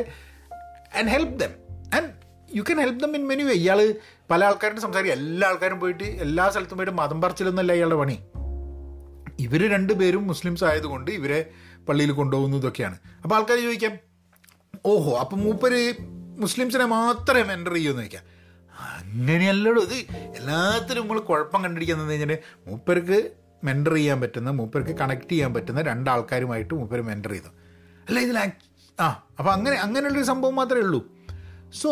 and 0.98 1.10
help 1.10 1.38
them 1.40 1.54
and 1.98 2.10
you 2.56 2.62
can 2.62 2.80
help 2.80 3.02
them 3.04 3.16
in 3.16 3.28
many 3.28 3.44
ഇയാൾ 3.44 3.80
പല 4.32 4.46
ആൾക്കാരും 4.46 4.82
സംസാരിക്കും. 4.82 5.18
എല്ലാ 5.20 5.48
ആൾക്കാരും 5.48 5.80
പോയിട്ട് 5.80 6.04
എല്ലാ 6.04 6.50
സ്ഥലത്തും 6.50 6.78
പോയിട്ട് 6.78 6.96
മതം 7.02 7.22
പറിച്ചിലൊന്നല്ല 7.22 7.74
ഇയാളുടെ 7.74 7.96
പണി. 7.96 8.18
ഇവർ 9.40 9.62
രണ്ടുപേരും 9.72 10.28
മുസ്ലിംസ് 10.28 10.64
ആയതുകൊണ്ട് 10.64 11.12
ഇവരെ 11.12 11.50
പള്ളിയിൽ 11.88 12.12
കൊണ്ടുപോകുന്നതൊക്കെയാണ് 12.12 12.98
അപ്പോൾ 13.24 13.36
ആൾക്കാർ 13.36 13.58
ചോദിക്കാം 13.58 13.94
ഓഹോ 14.86 15.18
അപ്പം 15.18 15.40
മൂപ്പര് 15.40 15.96
മുസ്ലിംസിനെ 16.44 16.86
മാത്രമേ 16.86 17.54
എന്റർ 17.54 17.74
ചെയ്യുമെന്ന് 17.74 18.02
ചോദിക്കാം. 18.02 18.24
അങ്ങനെയല്ലടോ 18.98 19.82
ഇത് 19.82 19.98
എല്ലാത്തിലും 20.38 21.02
നമ്മൾ 21.02 21.20
കുഴപ്പം 21.20 21.64
കണ്ടിരിക്കുന്നത് 21.64 22.10
കഴിഞ്ഞാൽ 22.10 22.38
മൂപ്പർക്ക് 22.68 23.32
മെന്റർ 23.64 23.94
ചെയ്യാൻ 23.94 24.22
പറ്റുന്ന 24.22 24.50
മൂപ്പർക്ക് 24.50 24.92
കണക്ട് 24.92 25.30
ചെയ്യാൻ 25.30 25.54
പറ്റുന്ന 25.54 25.82
രണ്ടാൾക്കാരുമായിട്ട് 25.82 26.74
മൂപ്പർ 26.74 27.02
മെന്റർ 27.02 27.32
ചെയ്തു. 27.32 27.52
അല്ല 28.08 28.20
ഇതിൽ 28.20 28.38
ആ 29.00 29.08
അപ്പം 29.40 29.52
അങ്ങനെ 29.54 29.76
അങ്ങനെയുള്ളൊരു 29.76 30.26
സംഭവം 30.26 30.56
മാത്രമേ 30.56 30.82
ഉള്ളൂ. 30.82 31.02
സോ 31.74 31.92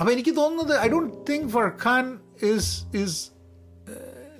അപ്പം 0.00 0.12
എനിക്ക് 0.12 0.36
തോന്നുന്നത് 0.36 0.80
I 0.80 0.88
don't 0.88 1.14
think 1.32 1.48
Furqan 1.48 2.18
is 2.42 2.96
is 2.96 3.30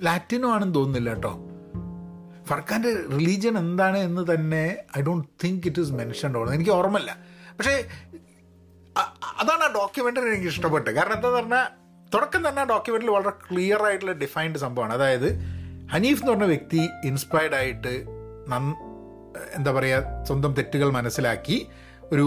Latino 0.03 0.49
ആണെന്ന് 0.51 0.75
തോന്നുന്നില്ല 0.75 1.13
കേട്ടോ. 1.13 1.48
ഫർഖാന്റെ 2.49 2.91
റിലീജിയൻ 3.15 3.57
എന്താണ് 3.57 3.97
എന്ന് 3.97 4.23
തന്നെ 4.31 4.63
I 4.97 5.01
don't 5.01 5.27
think 5.43 5.67
it 5.67 5.81
is 5.81 5.91
mentioned 5.91 6.37
on 6.37 6.53
എനിക്ക് 6.53 6.71
ഓർമ്മയില്ല. 6.71 7.11
പക്ഷേ 7.57 7.75
അതാണ് 9.41 9.63
ആ 9.67 9.71
ഡോക്യുമെന്ററി 9.79 10.29
എനിക്ക് 10.33 10.49
ഇഷ്ടപ്പെട്ടത്. 10.53 10.95
കാരണം 10.95 11.15
എന്താന്ന് 11.17 11.39
പറഞ്ഞാൽ 11.39 11.65
തുടക്കം 12.13 12.41
തന്നെ 12.47 12.61
ആ 12.61 12.67
ഡോക്യുമെന്ററിൽ 12.73 13.11
വളരെ 13.11 13.33
ക്ലിയർ 13.47 13.81
ആയിട്ടുള്ള 13.87 14.13
ഡിഫൈൻഡ് 14.23 14.57
സംഭവമാണ്. 14.57 14.93
അതായത് 14.93 15.29
ഹനീഫ് 15.93 16.21
എന്ന് 16.21 16.31
പറഞ്ഞ 16.31 16.43
വ്യക്തി 16.43 16.81
ഇൻസ്പയർഡ് 17.09 17.55
ആയിട്ട് 17.55 17.93
നന്ന 18.47 18.75
എന്താ 19.57 19.71
പറയുക 19.71 20.25
സ്വന്തം 20.27 20.53
തെറ്റുകൾ 20.53 20.89
മനസ്സിലാക്കി 20.89 21.67
ഒരു 22.11 22.25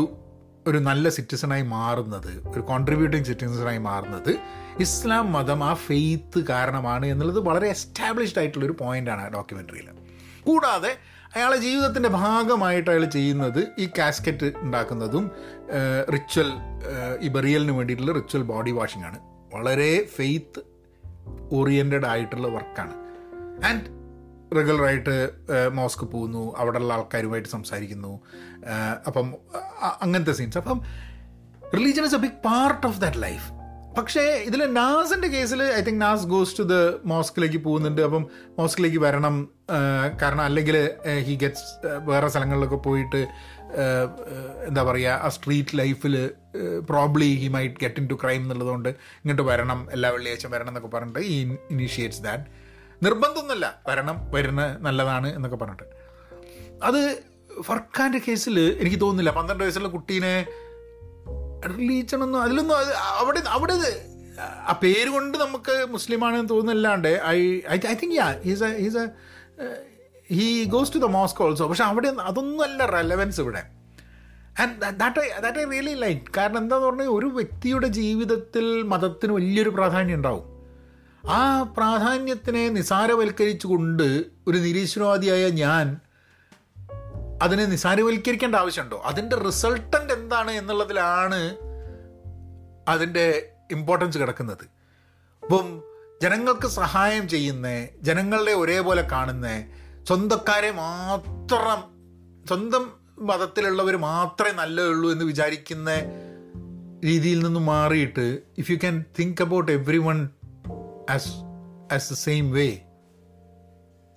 ഒരു 0.67 0.79
നല്ല 0.79 1.09
സിറ്റിസണായി 1.09 1.63
മാറുന്നത് 1.63 2.31
ഒരു 2.51 2.61
കോൺട്രിബ്യൂട്ടിങ് 2.61 3.25
സിറ്റിസണായി 3.25 3.79
മാറുന്നത് 3.79 4.31
ഇസ്ലാം 4.79 5.33
മതം 5.33 5.65
ആ 5.65 5.75
ഫെയ്ത്ത് 5.87 6.41
കാരണമാണ് 6.47 7.07
എന്നുള്ളത് 7.07 7.41
വളരെ 7.49 7.69
എസ്റ്റാബ്ലിഷ്ഡ് 7.69 8.39
ആയിട്ടുള്ള 8.39 8.65
ഒരു 8.67 8.77
പോയിന്റാണ് 8.81 9.21
ആ 9.21 9.29
ഡോക്യുമെന്ററിയിൽ 9.29 9.89
കൂടാതെ 10.47 10.93
അയാളെ 11.37 11.57
ജീവിതത്തിന്റെ 11.57 12.09
ഭാഗമായിട്ട് 12.09 12.91
അയാൾ 12.91 13.05
ചെയ്യുന്നത് 13.05 13.73
ഈ 13.79 13.89
കാസ്കറ്റ് 13.99 14.53
ഉണ്ടാക്കുന്നതും 14.57 15.31
റിച്വൽ 16.13 16.53
ഈ 17.21 17.29
ബറിയലിന് 17.29 17.73
വേണ്ടിയിട്ടുള്ള 17.73 18.13
റിച്വൽ 18.13 18.43
ബോഡി 18.43 18.71
വാഷിംഗ് 18.71 19.07
ആണ്. 19.07 19.19
വളരെ 19.55 20.09
ഫെയ്ത്ത് 20.17 20.61
ഓറിയന്റഡ് 21.53 22.07
ആയിട്ടുള്ള 22.07 22.49
വർക്കാണ് 22.49 22.95
ആൻഡ് 23.67 23.89
റെഗുലറായിട്ട് 24.57 25.15
മോസ്ക് 25.73 26.05
പോകുന്നു 26.05 26.57
അവിടെയുള്ള 26.57 26.93
ആൾക്കാരുമായിട്ട് 26.93 27.49
സംസാരിക്കുന്നു. 27.49 28.21
അപ്പം 29.07 29.35
അങ്ങനത്തെ 30.01 30.33
സീൻസ് 30.33 30.59
അപ്പം 30.59 30.81
religion 31.75 32.07
is 32.07 32.15
a 32.15 32.19
big 32.19 32.41
part 32.45 32.87
of 32.87 33.01
that 33.01 33.23
life 33.23 33.62
പക്ഷേ 33.99 34.21
ഇതിൽ 34.21 34.61
നാസിന്റെ 34.73 35.29
കേസിൽ 35.29 35.63
I 35.63 35.81
think 35.81 36.01
Nas 36.01 36.27
goes 36.27 36.59
to 36.59 36.63
the 36.63 36.77
മോസ്കിലേക്ക് 37.05 37.59
പോകുന്നുണ്ട്. 37.65 38.01
അപ്പം 38.01 38.23
മോസ്കിലേക്ക് 38.59 38.99
വരണം 38.99 39.35
കാരണം 40.23 40.41
അല്ലെങ്കിൽ 40.41 40.77
ഹി 41.27 41.35
ഗെറ്റ്സ് 41.35 41.67
വേറെ 42.11 42.29
സ്ഥലങ്ങളിലൊക്കെ 42.29 42.77
പോയിട്ട് 42.77 43.21
എന്താ 44.69 44.83
പറയുക 44.83 45.21
ആ 45.27 45.29
സ്ട്രീറ്റ് 45.29 45.79
ലൈഫിൽ 45.79 46.31
probably 46.91 47.29
he 47.43 47.49
might 47.49 47.75
get 47.83 48.01
into 48.07 48.15
crime 48.23 48.41
എന്നുള്ളതുകൊണ്ട് 48.43 48.89
ഇങ്ങോട്ട് 48.89 49.43
വരണം 49.43 49.89
എല്ലാ 49.93 50.11
വെള്ളിയാഴ്ച 50.11 50.47
വരണം 50.47 50.69
എന്നൊക്കെ 50.69 50.91
പറഞ്ഞിട്ട് 50.97 51.19
ഈ 51.19 51.57
ഇനീഷ്യേറ്റ്സ് 51.71 52.23
ദാറ്റ് 52.23 52.45
നിർബന്ധമൊന്നുമല്ല 53.05 53.81
വരണം 53.89 54.19
വരുന്ന 54.31 54.77
നല്ലതാണ് 54.81 55.35
എന്നൊക്കെ 55.35 55.57
പറഞ്ഞിട്ട്. 55.57 55.87
അത് 56.83 57.23
ഫർഖാന്റെ 57.63 58.21
കേസിൽ 58.29 58.77
എനിക്ക് 58.81 59.01
തോന്നുന്നില്ല. 59.01 59.31
പന്ത്രണ്ട് 59.31 59.65
വയസ്സുള്ള 59.65 59.89
കുട്ടീനെ 59.89 60.35
റിലീജണൊന്നും 61.69 62.43
അതിലൊന്നും 62.43 62.79
അത് 62.79 62.93
അവിടെ 62.95 63.41
അവിടെ 63.41 63.75
ആ 64.61 64.73
പേര് 64.73 65.11
കൊണ്ട് 65.11 65.39
നമുക്ക് 65.39 65.87
മുസ്ലിമാണെന്ന് 65.91 66.49
തോന്നുന്നില്ലാണ്ട് 66.49 67.21
I 67.27 67.61
I 67.71 67.79
I 67.89 67.95
think 67.95 68.15
ya 68.15 68.41
he's 68.45 68.65
a 68.65 68.79
he's 68.79 68.97
a 68.97 69.07
he 70.31 70.65
goes 70.65 70.95
to 70.95 70.99
the 70.99 71.05
mosque 71.05 71.43
also 71.43 71.67
പക്ഷെ 71.67 71.85
അവിടെ 71.85 72.09
അതൊന്നും 72.09 72.65
അല്ല 72.65 72.87
റെലവൻസ് 72.87 73.41
ഇവിടെ. 73.41 73.63
And 74.61 74.81
that 74.81 75.43
that 75.43 75.59
I 75.59 75.65
really 75.65 75.95
like 75.95 76.23
കാരണം 76.37 76.59
എന്താന്ന് 76.59 76.87
പറഞ്ഞാൽ 76.87 77.07
ഒരു 77.07 77.27
വ്യക്തിയുടെ 77.27 77.87
ജീവിതത്തിൽ 77.87 78.83
മതത്തിന് 78.83 79.33
വലിയൊരു 79.33 79.71
പ്രാധാന്യം 79.71 80.15
ഉണ്ടാവും. 80.15 80.45
ആ 81.31 81.63
പ്രാധാന്യത്തിനെ 81.63 82.69
നിസാരവൽക്കരിച്ചുകൊണ്ട് 82.69 84.25
ഒരു 84.47 84.59
നിരീശ്വരവാദിയായ 84.59 85.49
ഞാൻ 85.49 86.01
അതിനെ 87.43 87.67
നിസാരവൽക്കരിക്കേണ്ട 87.67 88.55
ആവശ്യമുണ്ടോ? 88.55 89.03
അതിന്റെ 89.05 89.37
റിസൾട്ടന്റ് 89.37 90.13
എന്താണ് 90.13 90.51
എന്നുള്ളതിലാണ് 90.51 91.41
അതിന്റെ 92.89 93.53
ഇമ്പോർട്ടൻസ് 93.71 94.19
കിടക്കുന്നത്. 94.19 94.65
ഇപ്പം 95.43 95.83
ജനങ്ങൾക്ക് 96.23 96.69
സഹായം 96.69 97.29
ചെയ്യുന്ന 97.29 97.87
ജനങ്ങളെ 98.01 98.53
ഒരേപോലെ 98.53 99.03
കാണുന്ന 99.13 99.47
സ്വന്തക്കാരെ 100.09 100.71
മാത്രം 100.71 101.81
സ്വന്തം 102.49 102.85
മതത്തിലുള്ളവർ 103.19 103.97
മാത്രമേ 103.97 104.53
നല്ലതുള്ളൂ 104.53 105.13
എന്ന് 105.13 105.25
വിചാരിക്കുന്ന 105.25 105.91
രീതിയിൽ 107.05 107.45
നിന്ന് 107.45 107.61
മാറിയിട്ട് 107.61 108.39
if 108.59 108.71
you 108.71 108.77
can 108.77 109.05
think 109.19 109.43
about 109.43 109.73
everyone 109.99 110.29
as 111.11 111.29
as 111.95 112.11
the 112.13 112.17
same 112.17 112.51
way 112.51 112.67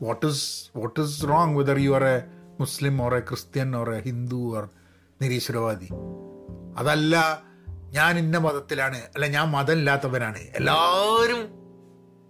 what 0.01 0.25
is 0.25 0.45
what 0.75 0.99
is 0.99 1.23
wrong 1.29 1.55
whether 1.57 1.79
you 1.79 1.91
are 1.91 2.03
a 2.03 2.17
Muslim 2.59 3.01
or 3.01 3.19
Christian 3.19 3.75
or 3.75 3.99
Hindu 3.99 4.57
or 4.57 4.69
നിരീശ്വരവാദി. 5.21 5.89
അതല്ല 6.77 7.43
ഞാൻ 7.67 8.17
ഇന്ന 8.17 8.37
മതത്തിലാണ് 8.37 8.97
അല്ല 8.97 9.27
ഞാൻ 9.27 9.47
മതമില്ലാത്തവരാണ്. 9.51 10.37
എല്ലാവരും 10.37 11.49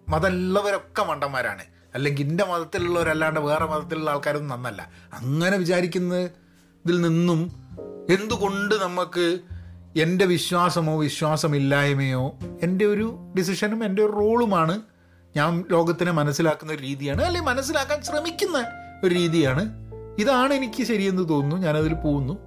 മതമുള്ളവരൊക്കെ 0.09 1.03
മണ്ടന്മാരാണ്. 1.03 1.63
അല്ലെങ്കിൽ 1.95 2.23
എന്റെ 2.23 2.43
മതത്തിലുള്ളവരല്ലാണ്ട് 2.43 3.39
വേറെ 3.39 3.65
മതത്തിലുള്ള 3.65 4.11
ആൾക്കാരൊന്നും 4.11 4.57
നന്നല്ല. 4.57 4.91
അങ്ങനെ 5.13 5.57
വിചാരിക്കുന്നതിൽ 5.57 7.01
നിന്നും 7.01 7.65
എന്തുകൊണ്ട് 8.09 8.75
നമുക്ക് 8.75 9.39
എന്റെ 9.97 10.25
വിശ്വാസമോ 10.25 10.99
വിശ്വാസമില്ലായ്മയോ 10.99 12.39
എന്റെ 12.61 12.85
ഒരു 12.85 13.17
ഡിസിഷനും 13.37 13.85
എന്റെ 13.85 14.01
ഒരു 14.01 14.11
റോളുമാണ് 14.11 14.81
ഞാൻ 15.35 15.65
ലോകത്തിനെ 15.71 16.11
മനസ്സിലാക്കുന്ന 16.11 16.73
ഒരു 16.73 16.81
രീതിയാണ് 16.81 17.23
അല്ലെങ്കിൽ 17.23 17.49
മനസ്സിലാക്കാൻ 17.49 18.01
ശ്രമിക്കുന്ന 18.01 18.65
ഒരു 19.03 19.15
രീതിയാണ് 19.15 19.84
ഇതാണ് 20.19 20.53
എനിക്ക് 20.53 20.83
ശരിയെന്ന് 20.83 21.29
തോന്നുന്നു. 21.29 21.65
ഞാനതിൽ 21.65 21.93
പോകുന്നു. 21.93 22.37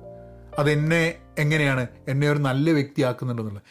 അതെന്നെ 0.58 1.14
എങ്ങനെയാണ്? 1.38 1.86
എന്നെ 2.08 2.30
ഒരു 2.30 2.38
നല്ല 2.38 2.70
വ്യക്തിയാക്കുന്നുണ്ടെന്നുള്ളത്. 2.70 3.62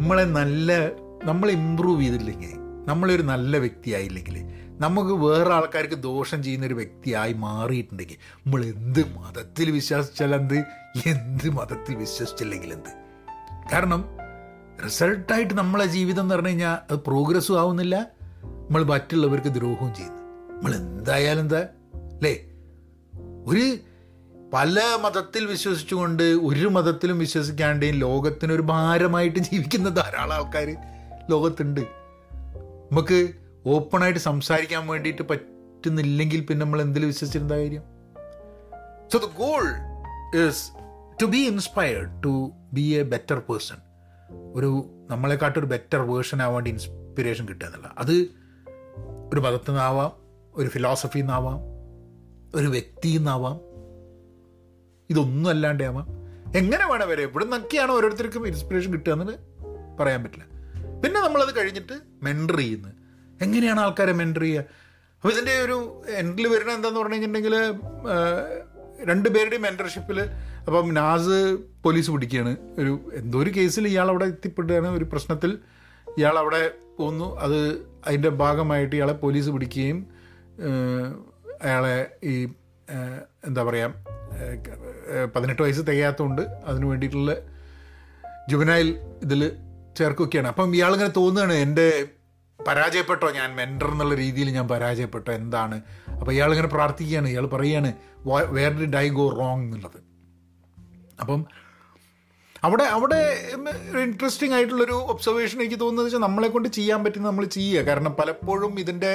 നമ്മളെ 0.00 0.24
നല്ല 0.24 0.88
നമ്മൾ 1.24 1.50
ഇമ്പ്രൂവ് 1.50 2.02
ചെയ്തില്ലെങ്കിൽ 2.02 2.48
നമ്മളൊരു 2.86 3.22
നല്ല 3.22 3.56
വ്യക്തിയായില്ലെങ്കിൽ 3.56 4.44
നമുക്ക് 4.78 5.10
വേറെ 5.10 5.52
ആൾക്കാർക്ക് 5.52 5.94
ദോഷം 5.94 6.42
ചെയ്യുന്ന 6.42 6.66
ഒരു 6.66 6.74
വ്യക്തിയായി 6.74 7.32
മാറിയിട്ടുണ്ടെങ്കിൽ 7.32 8.16
നമ്മൾ 8.36 8.64
എന്ത് 8.64 9.00
മതത്തിൽ 9.00 9.70
വിശ്വസിച്ചാൽ 9.70 10.34
എന്ത് 10.34 10.64
എന്ത് 11.06 11.50
മതത്തിൽ 11.50 11.94
വിശ്വസിച്ചില്ലെങ്കിൽ 11.94 12.72
എന്ത്. 12.72 12.90
കാരണം 13.72 14.04
റിസൾട്ടായിട്ട് 14.84 15.54
നമ്മളെ 15.54 15.86
ജീവിതം 15.86 16.22
എന്ന് 16.22 16.34
പറഞ്ഞു 16.34 16.48
കഴിഞ്ഞാൽ 16.48 16.92
അത് 16.92 16.98
പ്രോഗ്രസ്സും 16.98 17.60
ആവുന്നില്ല. 17.60 18.10
നമ്മൾ 18.44 18.84
മറ്റുള്ളവർക്ക് 18.84 19.48
ദ്രോഹവും 19.48 19.94
ചെയ്യുന്നു. 19.94 20.22
നമ്മൾ 20.52 20.74
എന്തായാലും 20.74 21.40
എന്താ? 21.40 21.60
അല്ലേ? 21.94 22.49
ഒരു 23.46 23.76
പല 24.54 24.80
മതത്തിൽ 25.00 25.46
വിശ്വസിച്ചുകൊണ്ട് 25.46 26.22
ഒരു 26.22 26.66
മതത്തിലും 26.66 27.18
വിശ്വസിക്കാണ്ട് 27.18 27.86
ലോകത്തിനൊരു 27.92 28.62
ഭാരമായിട്ട് 28.62 29.38
ജീവിക്കുന്ന 29.38 29.88
ധാരാളം 29.88 30.34
ആൾക്കാർ 30.34 30.76
ലോകത്തുണ്ട്. 31.30 31.80
നമുക്ക് 32.90 33.28
ഓപ്പണായിട്ട് 33.66 34.20
സംസാരിക്കാൻ 34.20 34.86
വേണ്ടിയിട്ട് 34.86 35.22
പറ്റുന്നില്ലെങ്കിൽ 35.22 36.40
പിന്നെ 36.40 36.64
നമ്മൾ 36.64 36.82
എന്തിൽ 36.82 37.04
വിശ്വസിച്ചിരുന്ന 37.04 37.56
കാര്യം? 37.56 37.82
So 39.12 39.18
the 39.18 39.30
goal 39.38 39.62
is 40.48 40.70
to 41.22 41.26
be 41.26 41.38
inspired 41.38 42.22
to 42.22 42.52
be 42.72 42.80
a 42.80 43.02
better 43.02 43.38
person 43.38 43.76
ഒരു 44.54 44.90
നമ്മളെക്കാട്ടൊരു 45.10 45.66
ബെറ്റർ 45.66 45.98
വേർഷൻ 45.98 46.42
ആവാണ്ട് 46.42 46.70
ഇൻസ്പിറേഷൻ 46.70 47.48
കിട്ടുക 47.48 47.66
എന്നുള്ള 47.66 47.94
അത് 47.98 48.12
ഒരു 49.32 49.40
മതത്തിൽ 49.40 49.70
നിന്നാവാം 49.70 50.12
ഒരു 50.54 50.68
ഫിലോസഫിയിൽ 50.68 51.22
നിന്നാവാം 51.22 51.69
ഒരു 52.54 52.66
വ്യക്തിയിൽ 52.66 53.16
നിന്നാവാം 53.16 53.56
ഇതൊന്നും 55.10 55.50
അല്ലാണ്ട് 55.50 55.84
ആവാം. 55.84 56.06
എങ്ങനെ 56.56 56.86
വേണം 56.90 57.08
വരെ 57.08 57.22
എവിടെ 57.22 57.44
നിന്നൊക്കെയാണ് 57.44 57.92
ഓരോരുത്തർക്കും 57.92 58.46
ഇൻസ്പിറേഷൻ 58.46 58.92
കിട്ടുക 58.92 59.36
പറയാൻ 60.00 60.22
പറ്റില്ല. 60.22 60.44
പിന്നെ 61.00 61.20
നമ്മളത് 61.20 61.56
കഴിഞ്ഞിട്ട് 61.56 61.92
മെൻഡർ 62.22 62.56
ചെയ്യുന്നത്. 62.56 62.94
എങ്ങനെയാണ് 63.42 63.80
ആൾക്കാരെ 63.80 64.12
മെൻഡർ 64.12 64.40
ചെയ്യുക? 64.40 64.64
അപ്പോൾ 65.16 65.32
ഇതിന്റെ 65.32 65.60
ഒരു 65.62 66.02
എൻഡിൽ 66.08 66.46
വരുന്നത് 66.48 66.76
എന്താന്ന് 66.76 67.00
പറഞ്ഞു 67.00 67.14
കഴിഞ്ഞിട്ടുണ്ടെങ്കിൽ 67.14 67.54
രണ്ട് 69.08 69.28
പേരുടെയും 69.28 69.62
മെന്റർഷിപ്പിൽ 69.62 70.20
അപ്പം 70.66 70.94
നാസ് 70.94 71.56
പോലീസ് 71.84 72.10
പിടിക്കുകയാണ്. 72.10 72.56
ഒരു 72.78 73.10
എന്തോ 73.14 73.38
ഒരു 73.42 73.50
കേസിൽ 73.56 73.88
ഇയാൾ 73.88 74.08
അവിടെ 74.08 74.24
എത്തിപ്പെടുകയാണ്. 74.24 74.88
ഒരു 74.88 75.04
പ്രശ്നത്തിൽ 75.04 75.58
ഇയാൾ 76.18 76.38
അവിടെ 76.38 76.70
പോകുന്നു 76.98 77.40
അത് 77.40 77.58
അതിന്റെ 78.06 78.28
ഭാഗമായിട്ട് 78.28 78.96
ഇയാളെ 78.96 79.12
പോലീസ് 79.12 79.50
പിടിക്കുകയും 79.50 80.06
അയാളെ 81.62 81.96
ഈ 82.24 82.34
എന്താ 83.48 83.62
പറയുക 83.62 85.26
പതിനെട്ട് 85.34 85.62
വയസ്സ് 85.62 85.80
തികയാത്തതുകൊണ്ട് 85.80 86.42
അതിന് 86.64 86.84
വേണ്ടിയിട്ടുള്ള 86.84 87.32
ജുബനായിൽ 88.50 88.88
ഇതിൽ 89.22 89.42
ചേർക്കുകയാണ് 89.98 90.48
അപ്പം 90.48 90.74
ഇയാളിങ്ങനെ 90.74 91.12
തോന്നുകയാണ് 91.16 91.52
എന്റെ 91.52 91.88
പരാജയപ്പെട്ടോ 92.66 93.30
ഞാൻ 93.30 93.50
മെന്റർ 93.56 93.88
എന്നുള്ള 93.92 94.14
രീതിയിൽ 94.14 94.48
ഞാൻ 94.52 94.68
പരാജയപ്പെട്ടോ 94.68 95.32
എന്താണ്? 95.32 95.76
അപ്പോൾ 96.20 96.32
ഇയാളിങ്ങനെ 96.32 96.68
പ്രാർത്ഥിക്കുകയാണ് 96.68 97.28
ഇയാൾ 97.28 97.46
പറയുകയാണ് 97.46 97.90
where 98.56 98.72
did 98.80 98.86
I 98.96 99.08
go 99.08 99.26
wrong 99.40 99.62
എന്നുള്ളത്. 99.62 99.98
അപ്പം 101.20 101.40
അവിടെ 102.64 102.84
അവിടെ 102.84 103.20
ഇൻട്രസ്റ്റിംഗ് 104.02 104.54
ആയിട്ടുള്ളൊരു 104.54 104.92
ഒബ്സർവേഷൻ 104.92 105.58
എനിക്ക് 105.62 105.80
തോന്നുന്നത് 105.80 106.06
വെച്ചാൽ 106.06 106.20
നമ്മളെ 106.20 106.48
കൊണ്ട് 106.48 106.68
ചെയ്യാൻ 106.68 107.04
പറ്റുന്ന 107.04 107.28
നമ്മൾ 107.28 107.44
ചെയ്യുക. 107.44 107.86
കാരണം 107.86 108.12
പലപ്പോഴും 108.20 108.80
ഇതിന്റെ 108.80 109.12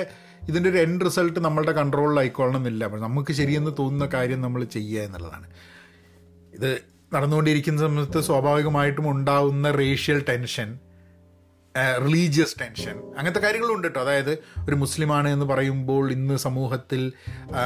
ഇതിന്റെ 0.50 0.70
ഒരു 0.70 0.78
എൻഡ് 0.78 1.06
റിസൾട്ട് 1.06 1.40
നമ്മളുടെ 1.40 1.72
കൺട്രോളിലായിക്കൊള്ളണം 1.72 2.58
എന്നില്ല 2.58 2.84
അപ്പോൾ 2.86 3.00
നമുക്ക് 3.00 3.34
ശരിയെന്ന് 3.34 3.72
തോന്നുന്ന 3.80 4.10
കാര്യം 4.14 4.42
നമ്മൾ 4.42 4.64
ചെയ്യുക 4.64 5.02
എന്നുള്ളതാണ്. 5.02 5.48
ഇത് 6.54 6.82
നടന്നുകൊണ്ടിരിക്കുന്ന 7.14 7.82
സമയത്ത് 7.82 8.22
സ്വാഭാവികമായിട്ടും 8.22 9.12
ഉണ്ടാകുന്ന 9.12 9.72
റേഷ്യൽ 9.72 10.26
ടെൻഷൻ 10.30 10.80
റിലീജിയസ് 11.98 12.60
ടെൻഷൻ 12.60 12.96
അങ്ങനത്തെ 13.18 13.40
കാര്യങ്ങളും 13.40 13.76
ഉണ്ട് 13.76 13.88
കേട്ടോ 13.88 14.02
അതായത് 14.02 14.38
ഒരു 14.70 14.76
മുസ്ലിമാണ് 14.76 15.28
എന്ന് 15.30 15.46
പറയുമ്പോൾ 15.46 16.12
ഇന്ന് 16.12 16.36
സമൂഹത്തിൽ 16.36 17.14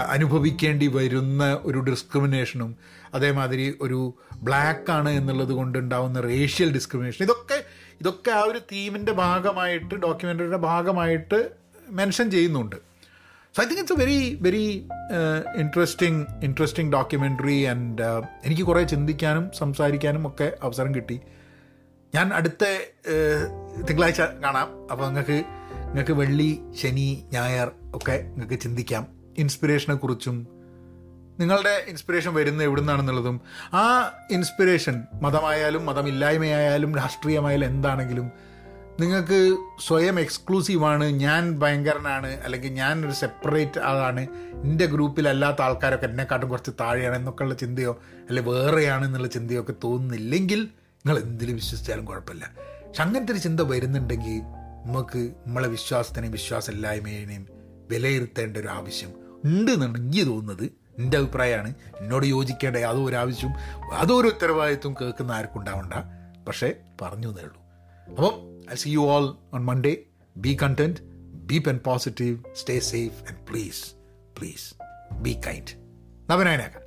അനുഭവിക്കേണ്ടി 0.10 0.88
വരുന്ന 0.88 1.58
ഒരു 1.62 1.80
ഡിസ്ക്രിമിനേഷനും 1.80 2.76
അതേമാതിരി 3.14 3.78
ഒരു 3.82 4.00
ബ്ലാക്ക് 4.44 4.92
ആണ് 4.92 5.10
എന്നുള്ളത് 5.10 5.52
കൊണ്ടുണ്ടാവുന്ന 5.52 6.22
റേഷ്യൽ 6.22 6.74
ഡിസ്ക്രിമിനേഷൻ 6.74 7.24
ഇതൊക്കെ 7.24 7.64
ഇതൊക്കെ 8.02 8.32
ആ 8.32 8.42
ഒരു 8.42 8.60
തീമിന്റെ 8.72 9.12
ഭാഗമായിട്ട് 9.12 9.96
ഡോക്യുമെന്ററിയുടെ 9.96 10.58
ഭാഗമായിട്ട് 10.58 11.50
മെൻഷൻ 11.90 12.32
ചെയ്യുന്നുണ്ട്. 12.32 12.76
So 13.56 13.64
I 13.64 13.66
think 13.66 13.80
it's 13.80 13.94
a 13.94 13.96
very 13.96 14.38
very 14.42 14.88
interesting 15.56 16.28
interesting 16.44 16.92
documentary 16.94 17.64
and 17.64 18.02
എനിക്ക് 18.46 18.62
കുറേ 18.62 18.84
ചിന്തിക്കാനും 18.84 19.52
സംസാരിക്കാനും 19.58 20.28
ഒക്കെ 20.28 20.58
അവസരം 20.64 20.96
കിട്ടി. 20.96 21.20
ഞാൻ 22.16 22.34
അടുത്ത 22.34 22.64
തിങ്കളാഴ്ച 23.90 24.22
കാണാം. 24.22 24.88
അപ്പോൾ 24.92 25.06
നിങ്ങൾക്ക് 25.06 25.44
നിങ്ങൾക്ക് 25.86 26.12
വെള്ളി 26.12 26.60
ശനി 26.82 27.24
ഞായർ 27.34 27.72
ഒക്കെ 27.96 28.26
നിങ്ങൾക്ക് 28.28 28.60
ചിന്തിക്കാം. 28.62 29.08
ഇൻസ്പിറേഷനെ 29.38 29.96
കുറിച്ചും 29.96 30.48
നിങ്ങളുടെ 31.40 31.86
ഇൻസ്പിറേഷൻ 31.88 32.34
വരുന്നത് 32.34 32.64
എവിടെ 32.64 32.82
നിന്നാണെന്നുള്ളതും 32.82 33.42
ആ 33.74 33.84
ഇൻസ്പിറേഷൻ 34.32 35.04
മതമായാലും 35.22 35.86
മതമില്ലായ്മയായാലും 35.86 36.96
രാഷ്ട്രീയമായാലും 36.96 37.68
എന്താണെങ്കിലും 37.68 38.32
നിങ്ങൾക്ക് 39.00 39.58
സ്വയം 39.88 40.20
എക്സ്ക്ലൂസീവാണ് 40.20 41.04
ഞാൻ 41.04 41.60
ഭയങ്കരനാണ് 41.60 42.28
അല്ലെങ്കിൽ 42.28 42.72
ഞാൻ 42.72 43.06
ഒരു 43.06 43.14
സെപ്പറേറ്റ് 43.14 43.80
ആളാണ് 43.80 44.28
എന്റെ 44.64 44.86
ഗ്രൂപ്പിലല്ലാത്ത 44.86 45.62
ആൾക്കാരൊക്കെ 45.62 46.06
എന്നെക്കാട്ടും 46.06 46.50
കുറച്ച് 46.50 46.72
താഴെയാണ് 46.80 47.16
എന്നൊക്കെയുള്ള 47.16 47.56
ചിന്തയോ 47.56 48.02
അല്ലെ 48.30 48.44
വേറെയാണ് 48.44 49.06
എന്നുള്ള 49.06 49.28
ചിന്തയോ 49.28 49.62
ഒക്കെ 49.62 49.74
തോന്നുന്നില്ലെങ്കിൽ 49.84 50.70
നിങ്ങൾ 50.96 51.20
എന്തിൽ 51.20 51.54
വിശ്വസിച്ചാലും 51.54 52.06
കുഴപ്പമില്ല. 52.06 52.52
പക്ഷെ 52.88 53.04
അങ്ങനത്തെ 53.04 53.32
ഒരു 53.32 53.40
ചിന്ത 53.40 53.62
വരുന്നുണ്ടെങ്കിൽ 53.62 54.42
നമുക്ക് 54.86 55.34
നമ്മളെ 55.48 55.68
വിശ്വാസത്തിനെയും 55.68 56.32
വിശ്വാസമില്ലായ്മേനെയും 56.32 57.48
വിലയിരുത്തേണ്ട 57.90 58.58
ഒരു 58.58 58.68
ആവശ്യം 58.68 59.14
ഉണ്ട് 59.46 59.72
എന്നാണ് 59.72 59.98
എനിക്ക് 59.98 60.28
തോന്നുന്നത്. 60.28 60.72
എന്റെ 60.98 61.18
അഭിപ്രായമാണ്. 61.18 61.74
എന്നോട് 62.00 62.26
യോജിക്കേണ്ട 62.26 62.78
യാതൊരു 62.78 63.16
ആവശ്യവും 63.16 63.54
യാതൊരു 63.94 64.28
ഉത്തരവാദിത്വം 64.28 64.96
കേൾക്കുന്ന 65.02 65.32
ആർക്കും 65.32 65.60
ഉണ്ടാവണ്ട. 65.60 65.94
പക്ഷേ 66.48 66.74
പറഞ്ഞു 67.02 67.28
എന്നേ 67.28 67.44
ഉള്ളൂ. 67.44 67.60
അപ്പം 68.10 68.59
I'll 68.70 68.78
see 68.78 68.92
you 68.92 69.06
all 69.06 69.40
on 69.52 69.64
Monday. 69.64 70.06
Be 70.42 70.56
content, 70.56 71.02
be 71.48 71.60
pen 71.60 71.80
positive, 71.80 72.36
stay 72.54 72.80
safe, 72.80 73.16
and 73.28 73.36
please, 73.46 73.96
please 74.36 74.66
be 75.24 75.34
kind. 75.48 75.70
നവനായനാക്കാം 76.30 76.84